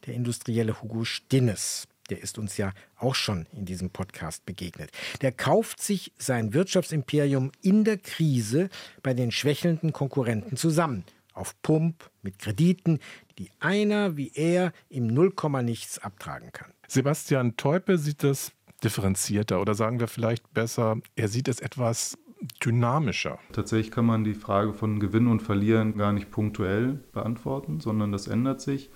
der 0.06 0.14
industrielle 0.14 0.80
Hugo 0.80 1.04
Stinnes. 1.04 1.86
Der 2.10 2.22
ist 2.22 2.38
uns 2.38 2.56
ja 2.58 2.72
auch 2.96 3.14
schon 3.14 3.46
in 3.52 3.64
diesem 3.64 3.90
Podcast 3.90 4.44
begegnet. 4.44 4.90
Der 5.22 5.32
kauft 5.32 5.82
sich 5.82 6.12
sein 6.18 6.52
Wirtschaftsimperium 6.52 7.50
in 7.62 7.84
der 7.84 7.96
Krise 7.96 8.68
bei 9.02 9.14
den 9.14 9.30
schwächelnden 9.30 9.92
Konkurrenten 9.92 10.56
zusammen 10.56 11.04
auf 11.32 11.60
Pump 11.62 12.10
mit 12.22 12.38
Krediten, 12.38 13.00
die 13.38 13.50
einer 13.58 14.16
wie 14.16 14.30
er 14.34 14.72
im 14.88 15.08
Nullkomma-Nichts 15.08 15.98
abtragen 15.98 16.52
kann. 16.52 16.70
Sebastian 16.86 17.56
Teupe 17.56 17.98
sieht 17.98 18.22
das 18.22 18.52
differenzierter 18.84 19.60
oder 19.60 19.74
sagen 19.74 19.98
wir 19.98 20.08
vielleicht 20.08 20.52
besser, 20.54 20.98
er 21.16 21.28
sieht 21.28 21.48
es 21.48 21.60
etwas 21.60 22.18
dynamischer. 22.64 23.38
Tatsächlich 23.52 23.90
kann 23.90 24.04
man 24.04 24.24
die 24.24 24.34
Frage 24.34 24.74
von 24.74 25.00
Gewinn 25.00 25.26
und 25.26 25.40
Verlieren 25.40 25.96
gar 25.96 26.12
nicht 26.12 26.30
punktuell 26.30 27.00
beantworten, 27.12 27.80
sondern 27.80 28.12
das 28.12 28.28
ändert 28.28 28.60
sich. 28.60 28.90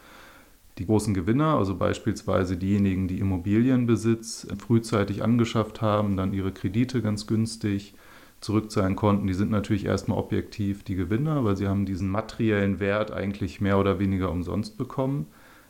Die 0.79 0.87
großen 0.87 1.13
Gewinner, 1.13 1.57
also 1.57 1.77
beispielsweise 1.77 2.57
diejenigen, 2.57 3.09
die 3.09 3.19
Immobilienbesitz 3.19 4.47
frühzeitig 4.59 5.25
angeschafft 5.25 5.83
haben, 5.83 6.17
dann 6.17 6.33
ihre 6.33 6.53
Kredite 6.53 7.03
ganz 7.03 7.27
günstig 7.27 7.95
zurückzahlen 8.41 8.95
konnten, 8.95 9.27
die 9.27 9.35
sind 9.35 9.51
natürlich 9.51 9.85
erstmal 9.85 10.19
objektiv 10.19 10.85
die 10.85 10.95
Gewinner, 10.95 11.45
weil 11.45 11.57
sie 11.57 11.67
haben 11.67 11.87
diesen 11.87 12.09
materiellen 12.09 12.79
Wert 12.79 13.11
eigentlich 13.11 13.61
mehr 13.61 13.79
oder 13.79 13.99
weniger 13.99 14.31
umsonst 14.31 14.79
bekommen. 14.79 15.27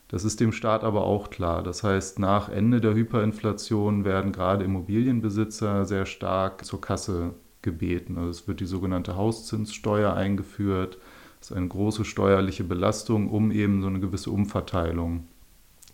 Das 0.09 0.25
ist 0.25 0.41
dem 0.41 0.53
Staat 0.53 0.85
aber 0.85 1.05
auch 1.05 1.31
klar. 1.31 1.63
Das 1.63 1.83
heißt, 1.83 2.19
nach 2.19 2.49
Ende 2.49 2.81
der 2.81 2.95
Hyperinflation 2.95 4.05
werden 4.05 4.33
gerade 4.33 4.65
Immobilienbesitzer 4.65 5.85
sehr 5.85 6.07
stark 6.07 6.65
zur 6.65 6.81
Kasse 6.81 7.35
gebeten. 7.63 8.17
Also 8.17 8.31
es 8.31 8.49
wird 8.49 8.61
die 8.61 8.67
sogenannte 8.67 9.17
Hauszinssteuer 9.17 10.15
eingeführt. 10.15 10.99
Das 11.41 11.51
ist 11.51 11.57
eine 11.57 11.69
große 11.69 12.05
steuerliche 12.05 12.65
Belastung, 12.65 13.29
um 13.29 13.51
eben 13.51 13.81
so 13.83 13.89
eine 13.89 14.01
gewisse 14.01 14.31
Umverteilung 14.31 15.27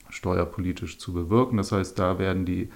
steuerpolitisch 0.08 0.98
zu 0.98 1.12
bewirken. 1.12 1.56
Das 1.56 1.72
heißt, 1.72 1.98
da 1.98 2.18
werden 2.18 2.44
die 2.44 2.70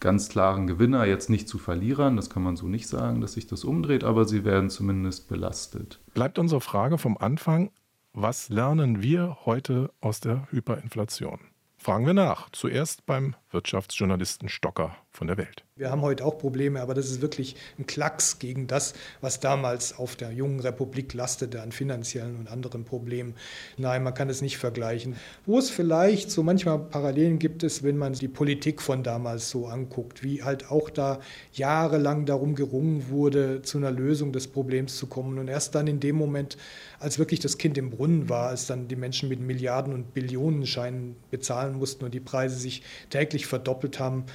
ganz 0.00 0.28
klaren 0.28 0.66
Gewinner 0.66 1.04
jetzt 1.06 1.30
nicht 1.30 1.48
zu 1.48 1.58
Verlierern. 1.58 2.16
Das 2.16 2.30
kann 2.30 2.42
man 2.42 2.56
so 2.56 2.66
nicht 2.66 2.86
sagen, 2.88 3.20
dass 3.20 3.32
sich 3.32 3.46
das 3.46 3.64
umdreht, 3.64 4.04
aber 4.04 4.26
sie 4.26 4.44
werden 4.44 4.70
zumindest 4.70 5.28
belastet. 5.28 6.00
Bleibt 6.14 6.38
unsere 6.38 6.60
Frage 6.60 6.98
vom 6.98 7.16
Anfang, 7.16 7.70
was 8.12 8.48
lernen 8.48 9.02
wir 9.02 9.38
heute 9.44 9.90
aus 10.00 10.20
der 10.20 10.48
Hyperinflation? 10.50 11.40
Fragen 11.76 12.06
wir 12.06 12.14
nach. 12.14 12.48
Zuerst 12.50 13.04
beim 13.06 13.36
Wirtschaftsjournalisten 13.50 14.48
Stocker 14.48 14.96
von 15.16 15.26
der 15.26 15.38
Welt. 15.38 15.64
Wir 15.76 15.90
haben 15.90 16.02
heute 16.02 16.24
auch 16.24 16.38
Probleme, 16.38 16.80
aber 16.80 16.94
das 16.94 17.10
ist 17.10 17.20
wirklich 17.20 17.56
ein 17.78 17.86
Klacks 17.86 18.38
gegen 18.38 18.66
das, 18.66 18.94
was 19.20 19.40
damals 19.40 19.98
auf 19.98 20.14
der 20.14 20.30
jungen 20.30 20.60
Republik 20.60 21.14
lastete 21.14 21.62
an 21.62 21.72
finanziellen 21.72 22.36
und 22.36 22.48
anderen 22.48 22.84
Problemen. 22.84 23.34
Nein, 23.78 24.02
man 24.02 24.14
kann 24.14 24.28
es 24.28 24.42
nicht 24.42 24.58
vergleichen. 24.58 25.16
Wo 25.46 25.58
es 25.58 25.70
vielleicht 25.70 26.30
so 26.30 26.42
manchmal 26.42 26.78
Parallelen 26.78 27.38
gibt, 27.38 27.62
ist, 27.62 27.82
wenn 27.82 27.96
man 27.96 28.12
die 28.12 28.28
Politik 28.28 28.82
von 28.82 29.02
damals 29.02 29.50
so 29.50 29.66
anguckt, 29.66 30.22
wie 30.22 30.42
halt 30.42 30.70
auch 30.70 30.90
da 30.90 31.20
jahrelang 31.52 32.26
darum 32.26 32.54
gerungen 32.54 33.08
wurde, 33.08 33.62
zu 33.62 33.78
einer 33.78 33.90
Lösung 33.90 34.32
des 34.32 34.48
Problems 34.48 34.96
zu 34.96 35.06
kommen. 35.06 35.38
Und 35.38 35.48
erst 35.48 35.74
dann 35.74 35.86
in 35.86 36.00
dem 36.00 36.16
Moment, 36.16 36.58
als 37.00 37.18
wirklich 37.18 37.40
das 37.40 37.58
Kind 37.58 37.78
im 37.78 37.90
Brunnen 37.90 38.28
war, 38.28 38.48
als 38.48 38.66
dann 38.66 38.88
die 38.88 38.96
Menschen 38.96 39.28
mit 39.28 39.40
Milliarden 39.40 39.94
und 39.94 40.12
Billionenscheinen 40.12 41.16
bezahlen 41.30 41.74
mussten 41.74 42.04
und 42.04 42.12
die 42.12 42.20
Preise 42.20 42.56
sich 42.56 42.82
täglich 43.10 43.46
verdoppelt 43.46 43.98
haben, 43.98 44.26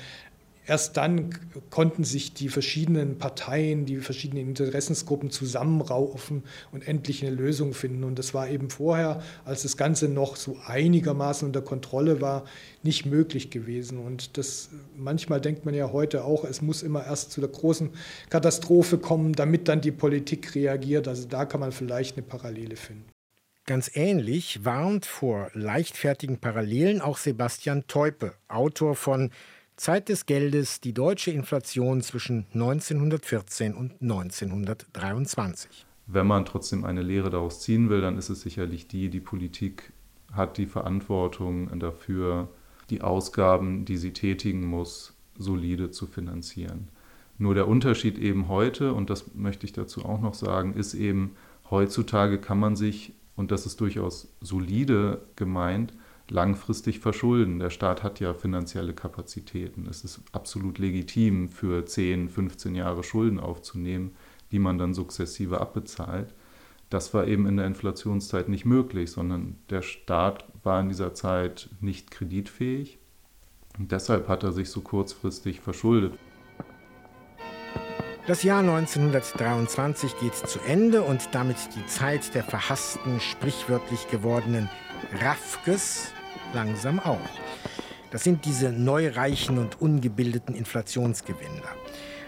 Erst 0.72 0.96
dann 0.96 1.38
konnten 1.70 2.06
sich 2.06 2.34
die 2.34 2.48
verschiedenen 2.48 3.18
Parteien, 3.18 3.86
die 3.86 3.98
verschiedenen 3.98 4.48
Interessensgruppen 4.48 5.30
zusammenraufen 5.30 6.44
und 6.72 6.88
endlich 6.88 7.26
eine 7.26 7.36
Lösung 7.36 7.74
finden. 7.74 8.06
Und 8.06 8.18
das 8.18 8.34
war 8.34 8.48
eben 8.48 8.70
vorher, 8.70 9.22
als 9.44 9.64
das 9.64 9.76
Ganze 9.76 10.08
noch 10.08 10.38
so 10.38 10.58
einigermaßen 10.66 11.46
unter 11.46 11.62
Kontrolle 11.62 12.22
war, 12.22 12.46
nicht 12.84 13.06
möglich 13.06 13.50
gewesen. 13.50 13.98
Und 13.98 14.38
das 14.38 14.70
manchmal 14.96 15.42
denkt 15.42 15.66
man 15.66 15.74
ja 15.74 15.92
heute 15.92 16.24
auch, 16.24 16.46
es 16.46 16.62
muss 16.62 16.84
immer 16.84 17.06
erst 17.06 17.34
zu 17.34 17.42
der 17.42 17.50
großen 17.50 17.90
Katastrophe 18.30 18.98
kommen, 18.98 19.34
damit 19.34 19.68
dann 19.68 19.82
die 19.82 19.92
Politik 19.92 20.56
reagiert. 20.56 21.10
Also 21.10 21.28
da 21.28 21.44
kann 21.44 21.60
man 21.60 21.74
vielleicht 21.74 22.16
eine 22.16 22.26
Parallele 22.26 22.78
finden. 22.78 23.10
Ganz 23.66 23.92
ähnlich 23.94 24.64
warnt 24.64 25.06
vor 25.06 25.52
leichtfertigen 25.54 26.38
Parallelen 26.38 27.02
auch 27.02 27.18
Sebastian 27.18 27.88
Teupe, 27.88 28.36
Autor 28.48 28.96
von 28.96 29.32
Zeit 29.76 30.10
des 30.10 30.26
Geldes 30.26 30.82
die 30.82 30.94
deutsche 30.94 31.32
Inflation 31.32 32.02
zwischen 32.02 32.46
1914 32.54 33.74
und 33.74 34.02
1923. 34.02 35.86
Wenn 36.08 36.28
man 36.28 36.46
trotzdem 36.46 36.84
eine 36.86 37.02
Lehre 37.02 37.30
daraus 37.30 37.62
ziehen 37.62 37.90
will, 37.90 38.02
dann 38.02 38.18
ist 38.18 38.30
es 38.30 38.42
sicherlich 38.42 38.88
die, 38.88 39.10
die 39.10 39.20
Politik 39.20 39.94
hat 40.34 40.58
die 40.58 40.66
Verantwortung 40.66 41.80
dafür, 41.80 42.50
die 42.90 43.02
Ausgaben, 43.02 43.86
die 43.86 43.98
sie 43.98 44.14
tätigen 44.14 44.66
muss, 44.66 45.14
solide 45.38 45.92
zu 45.92 46.08
finanzieren. 46.08 46.90
Nur 47.38 47.56
der 47.56 47.68
Unterschied 47.68 48.18
eben 48.20 48.48
heute, 48.48 48.94
und 48.94 49.10
das 49.10 49.34
möchte 49.34 49.66
ich 49.66 49.74
dazu 49.74 50.06
auch 50.06 50.22
noch 50.22 50.34
sagen, 50.34 50.74
ist 50.74 50.94
eben, 50.94 51.36
heutzutage 51.70 52.38
kann 52.38 52.60
man 52.60 52.76
sich, 52.76 53.14
und 53.36 53.52
das 53.52 53.66
ist 53.66 53.82
durchaus 53.82 54.32
solide 54.42 55.22
gemeint, 55.36 55.94
langfristig 56.32 57.00
verschulden. 57.00 57.60
Der 57.60 57.70
Staat 57.70 58.04
hat 58.04 58.22
ja 58.22 58.34
finanzielle 58.34 58.94
Kapazitäten. 58.94 59.86
Es 59.90 60.06
ist 60.06 60.22
absolut 60.32 60.80
legitim, 60.80 61.50
für 61.50 61.86
10, 61.86 62.30
15 62.30 62.74
Jahre 62.74 63.04
Schulden 63.04 63.40
aufzunehmen, 63.40 64.16
die 64.52 64.60
man 64.60 64.78
dann 64.78 64.94
sukzessive 64.94 65.60
abbezahlt. 65.60 66.34
Das 66.90 67.14
war 67.14 67.28
eben 67.28 67.48
in 67.48 67.58
der 67.58 67.68
Inflationszeit 67.68 68.48
nicht 68.48 68.66
möglich, 68.66 69.12
sondern 69.12 69.58
der 69.70 69.82
Staat 69.82 70.46
war 70.64 70.80
in 70.80 70.88
dieser 70.88 71.14
Zeit 71.14 71.70
nicht 71.82 72.12
kreditfähig 72.12 72.98
und 73.78 73.92
deshalb 73.92 74.28
hat 74.28 74.44
er 74.44 74.52
sich 74.54 74.70
so 74.70 74.82
kurzfristig 74.82 75.60
verschuldet. 75.60 76.14
Das 78.28 78.44
Jahr 78.44 78.60
1923 78.60 80.20
geht 80.20 80.36
zu 80.36 80.60
Ende 80.60 81.02
und 81.02 81.30
damit 81.34 81.58
die 81.76 81.86
Zeit 81.88 82.36
der 82.36 82.44
verhassten, 82.44 83.20
sprichwörtlich 83.20 84.08
gewordenen 84.10 84.70
Raffkes 85.22 86.14
langsam 86.54 87.00
auch. 87.00 87.20
Das 88.12 88.24
sind 88.24 88.46
diese 88.46 88.72
neureichen 88.72 89.58
und 89.58 89.82
ungebildeten 89.82 90.54
Inflationsgewinner. 90.54 91.64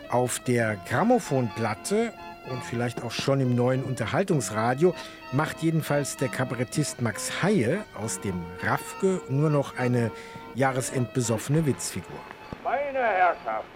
Auf 0.10 0.40
der 0.40 0.78
Grammophonplatte 0.88 2.14
und 2.50 2.64
vielleicht 2.64 3.04
auch 3.04 3.12
schon 3.12 3.42
im 3.42 3.56
neuen 3.56 3.84
Unterhaltungsradio 3.84 4.94
macht 5.32 5.62
jedenfalls 5.62 6.18
der 6.18 6.30
Kabarettist 6.30 7.02
Max 7.02 7.42
Haie 7.42 7.84
aus 8.02 8.22
dem 8.22 8.44
Raffke 8.62 9.22
nur 9.30 9.50
noch 9.50 9.78
eine 9.78 10.12
jahresendbesoffene 10.56 11.66
Witzfigur. 11.66 12.20
Meine 12.64 13.00
Herrschaften, 13.00 13.68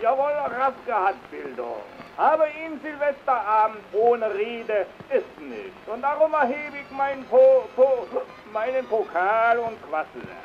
jawohl, 0.00 0.32
Raffke 0.32 0.94
hat 0.94 1.30
Bildung. 1.30 1.82
Aber 2.16 2.46
ihn 2.46 2.80
Silvesterabend 2.80 3.80
ohne 3.92 4.32
Rede 4.32 4.86
ist 5.10 5.40
nicht. 5.40 5.88
Und 5.92 6.02
darum 6.02 6.32
erhebe 6.32 6.76
ich 6.78 6.96
mein 6.96 7.24
po, 7.24 7.64
po, 7.74 8.06
meinen 8.52 8.86
Pokal 8.86 9.58
und 9.58 9.76
quassele. 9.88 10.44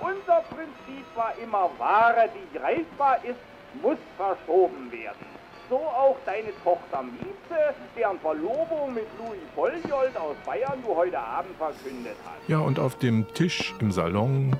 Unser 0.00 0.42
Prinzip 0.50 1.06
war 1.14 1.32
immer, 1.42 1.70
Ware, 1.78 2.28
die 2.34 2.58
greifbar 2.58 3.18
ist, 3.24 3.40
muss 3.82 3.96
verschoben 4.16 4.92
werden. 4.92 5.26
So 5.70 5.76
auch 5.76 6.16
deine 6.24 6.48
Tochter 6.62 7.02
Mieze, 7.02 7.74
deren 7.96 8.18
Verlobung 8.20 8.94
mit 8.94 9.06
Louis 9.18 9.40
Volljold 9.54 10.16
aus 10.16 10.36
Bayern 10.46 10.82
du 10.82 10.94
heute 10.94 11.18
Abend 11.18 11.56
verkündet 11.56 12.16
hast. 12.24 12.48
Ja, 12.48 12.58
und 12.58 12.78
auf 12.78 12.96
dem 12.96 13.26
Tisch 13.34 13.74
im 13.80 13.92
Salon, 13.92 14.56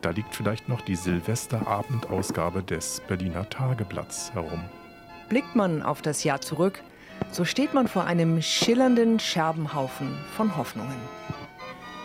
da 0.00 0.10
liegt 0.10 0.34
vielleicht 0.34 0.68
noch 0.68 0.80
die 0.80 0.96
Silvesterabendausgabe 0.96 2.62
des 2.62 3.00
Berliner 3.00 3.48
Tageblatts 3.48 4.32
herum. 4.34 4.64
Blickt 5.32 5.56
man 5.56 5.82
auf 5.82 6.02
das 6.02 6.24
Jahr 6.24 6.42
zurück, 6.42 6.82
so 7.30 7.46
steht 7.46 7.72
man 7.72 7.88
vor 7.88 8.04
einem 8.04 8.42
schillernden 8.42 9.18
Scherbenhaufen 9.18 10.14
von 10.36 10.58
Hoffnungen. 10.58 10.98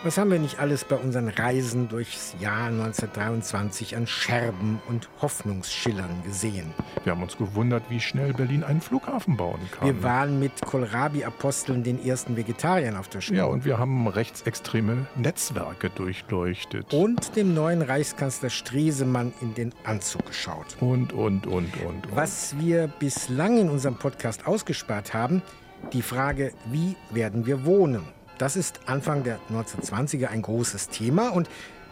Was 0.04 0.16
haben 0.16 0.30
wir 0.30 0.38
nicht 0.38 0.60
alles 0.60 0.84
bei 0.84 0.94
unseren 0.94 1.26
Reisen 1.26 1.88
durchs 1.88 2.36
Jahr 2.38 2.68
1923 2.68 3.96
an 3.96 4.06
Scherben 4.06 4.80
und 4.88 5.08
Hoffnungsschillern 5.20 6.22
gesehen? 6.22 6.72
Wir 7.02 7.10
haben 7.10 7.22
uns 7.24 7.36
gewundert, 7.36 7.82
wie 7.88 7.98
schnell 7.98 8.32
Berlin 8.32 8.62
einen 8.62 8.80
Flughafen 8.80 9.36
bauen 9.36 9.58
kann. 9.72 9.88
Wir 9.88 10.02
waren 10.04 10.38
mit 10.38 10.52
Kohlrabi-Aposteln 10.64 11.82
den 11.82 12.00
ersten 12.06 12.36
Vegetariern 12.36 12.96
auf 12.96 13.08
der 13.08 13.22
Spur. 13.22 13.36
Ja, 13.36 13.46
und 13.46 13.64
wir 13.64 13.78
haben 13.78 14.06
rechtsextreme 14.06 15.08
Netzwerke 15.16 15.90
durchleuchtet. 15.90 16.94
Und 16.94 17.34
dem 17.34 17.52
neuen 17.52 17.82
Reichskanzler 17.82 18.50
Stresemann 18.50 19.32
in 19.40 19.54
den 19.54 19.74
Anzug 19.82 20.26
geschaut. 20.26 20.76
Und, 20.78 21.12
und, 21.12 21.48
und, 21.48 21.76
und. 21.76 21.84
und. 21.84 22.14
Was 22.14 22.56
wir 22.60 22.86
bislang 22.86 23.58
in 23.58 23.68
unserem 23.68 23.96
Podcast 23.96 24.46
ausgespart 24.46 25.12
haben, 25.12 25.42
die 25.92 26.02
Frage, 26.02 26.52
wie 26.70 26.94
werden 27.10 27.46
wir 27.46 27.64
wohnen? 27.64 28.17
Das 28.38 28.54
ist 28.54 28.78
Anfang 28.86 29.24
der 29.24 29.40
1920er 29.50 30.28
ein 30.28 30.42
großes 30.42 30.90
Thema 30.90 31.30
und 31.30 31.50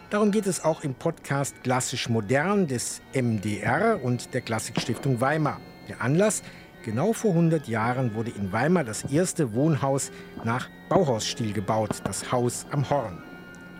darum 0.09 0.31
geht 0.31 0.47
es 0.47 0.63
auch 0.63 0.81
im 0.81 0.93
Podcast 0.93 1.61
Klassisch 1.61 2.07
Modern 2.07 2.67
des 2.67 3.01
MDR 3.13 3.99
und 4.01 4.33
der 4.33 4.39
Klassikstiftung 4.39 5.19
Weimar. 5.19 5.59
Der 5.89 6.01
Anlass, 6.01 6.43
genau 6.85 7.11
vor 7.11 7.31
100 7.31 7.67
Jahren 7.67 8.15
wurde 8.15 8.31
in 8.31 8.53
Weimar 8.53 8.85
das 8.85 9.03
erste 9.03 9.53
Wohnhaus 9.53 10.09
nach 10.45 10.69
Bauhausstil 10.87 11.51
gebaut, 11.51 12.01
das 12.05 12.31
Haus 12.31 12.65
am 12.71 12.89
Horn. 12.89 13.21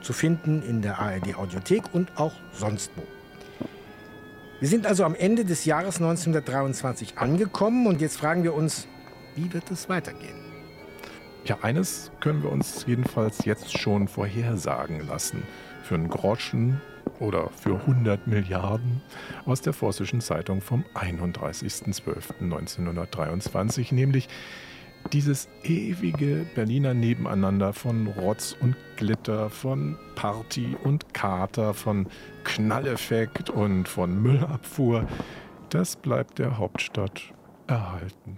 Zu 0.02 0.12
finden 0.12 0.62
in 0.62 0.82
der 0.82 1.00
ARD 1.00 1.36
Audiothek 1.38 1.84
und 1.94 2.18
auch 2.18 2.34
sonst 2.52 2.92
wo. 2.98 3.04
Wir 4.60 4.68
sind 4.68 4.86
also 4.86 5.06
am 5.06 5.16
Ende 5.16 5.46
des 5.46 5.64
Jahres 5.64 6.02
1923 6.02 7.18
angekommen 7.18 7.88
und 7.88 8.02
jetzt 8.02 8.18
fragen 8.18 8.44
wir 8.44 8.54
uns, 8.54 8.90
wie 9.36 9.54
wird 9.54 9.72
es 9.72 9.88
weitergehen? 9.88 10.47
Ja, 11.48 11.58
eines 11.62 12.12
können 12.20 12.44
wir 12.44 12.52
uns 12.52 12.86
jedenfalls 12.88 13.46
jetzt 13.46 13.78
schon 13.78 14.10
vorhersagen 14.10 15.08
lassen. 15.08 15.44
Für 15.82 15.96
einen 15.96 16.10
Groschen 16.10 16.82
oder 17.22 17.48
für 17.52 17.76
100 17.76 18.28
Milliarden 18.28 19.02
aus 19.46 19.62
der 19.62 19.72
Vossischen 19.72 20.20
Zeitung 20.20 20.60
vom 20.60 20.84
31.12.1923, 20.94 23.94
nämlich 23.94 24.28
dieses 25.14 25.48
ewige 25.64 26.46
Berliner 26.54 26.94
Nebeneinander 26.94 27.72
von 27.72 28.08
Rotz 28.08 28.54
und 28.60 28.76
Glitter, 28.98 29.50
von 29.50 29.98
Party 30.16 30.76
und 30.84 31.14
Kater, 31.14 31.74
von 31.74 32.08
Knalleffekt 32.44 33.50
und 33.50 33.88
von 33.88 34.22
Müllabfuhr, 34.22 35.08
das 35.70 35.96
bleibt 35.96 36.40
der 36.40 36.58
Hauptstadt 36.58 37.22
erhalten. 37.68 38.38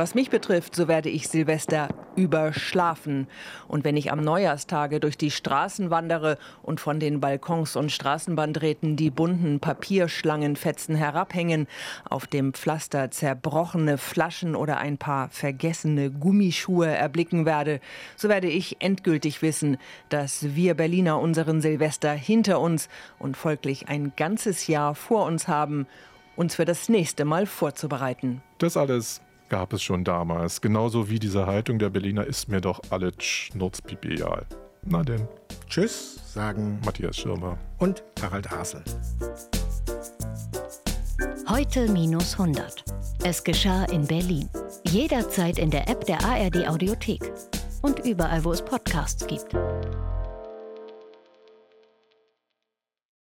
Was 0.00 0.14
mich 0.14 0.30
betrifft, 0.30 0.74
so 0.74 0.88
werde 0.88 1.10
ich 1.10 1.28
Silvester 1.28 1.88
überschlafen. 2.16 3.26
Und 3.68 3.84
wenn 3.84 3.98
ich 3.98 4.10
am 4.10 4.22
Neujahrstage 4.22 4.98
durch 4.98 5.18
die 5.18 5.30
Straßen 5.30 5.90
wandere 5.90 6.38
und 6.62 6.80
von 6.80 7.00
den 7.00 7.20
Balkons 7.20 7.76
und 7.76 7.92
Straßenbahndrähten 7.92 8.96
die 8.96 9.10
bunten 9.10 9.60
Papierschlangenfetzen 9.60 10.94
herabhängen, 10.94 11.66
auf 12.08 12.26
dem 12.26 12.54
Pflaster 12.54 13.10
zerbrochene 13.10 13.98
Flaschen 13.98 14.56
oder 14.56 14.78
ein 14.78 14.96
paar 14.96 15.28
vergessene 15.28 16.10
Gummischuhe 16.10 16.86
erblicken 16.86 17.44
werde, 17.44 17.78
so 18.16 18.30
werde 18.30 18.48
ich 18.48 18.80
endgültig 18.80 19.42
wissen, 19.42 19.76
dass 20.08 20.54
wir 20.56 20.72
Berliner 20.72 21.20
unseren 21.20 21.60
Silvester 21.60 22.12
hinter 22.12 22.58
uns 22.60 22.88
und 23.18 23.36
folglich 23.36 23.90
ein 23.90 24.14
ganzes 24.16 24.66
Jahr 24.66 24.94
vor 24.94 25.26
uns 25.26 25.46
haben, 25.46 25.86
uns 26.36 26.54
für 26.54 26.64
das 26.64 26.88
nächste 26.88 27.26
Mal 27.26 27.44
vorzubereiten. 27.44 28.40
Das 28.56 28.78
alles 28.78 29.20
gab 29.50 29.74
es 29.74 29.82
schon 29.82 30.04
damals. 30.04 30.62
Genauso 30.62 31.10
wie 31.10 31.18
diese 31.18 31.44
Haltung 31.44 31.78
der 31.78 31.90
Berliner 31.90 32.24
ist 32.24 32.48
mir 32.48 32.62
doch 32.62 32.80
alle 32.88 33.12
schnurzpipial. 33.18 34.46
Na 34.82 35.02
denn. 35.02 35.28
Tschüss, 35.68 36.32
sagen 36.32 36.80
Matthias 36.84 37.16
Schirmer 37.18 37.58
und 37.78 38.02
Harald 38.22 38.50
Hasel. 38.50 38.82
Heute 41.48 41.90
minus 41.92 42.32
100. 42.32 42.84
Es 43.24 43.44
geschah 43.44 43.84
in 43.84 44.06
Berlin. 44.06 44.48
Jederzeit 44.88 45.58
in 45.58 45.70
der 45.70 45.88
App 45.88 46.06
der 46.06 46.24
ARD 46.24 46.68
Audiothek. 46.68 47.32
Und 47.82 47.98
überall, 48.00 48.44
wo 48.44 48.52
es 48.52 48.62
Podcasts 48.62 49.26
gibt. 49.26 49.54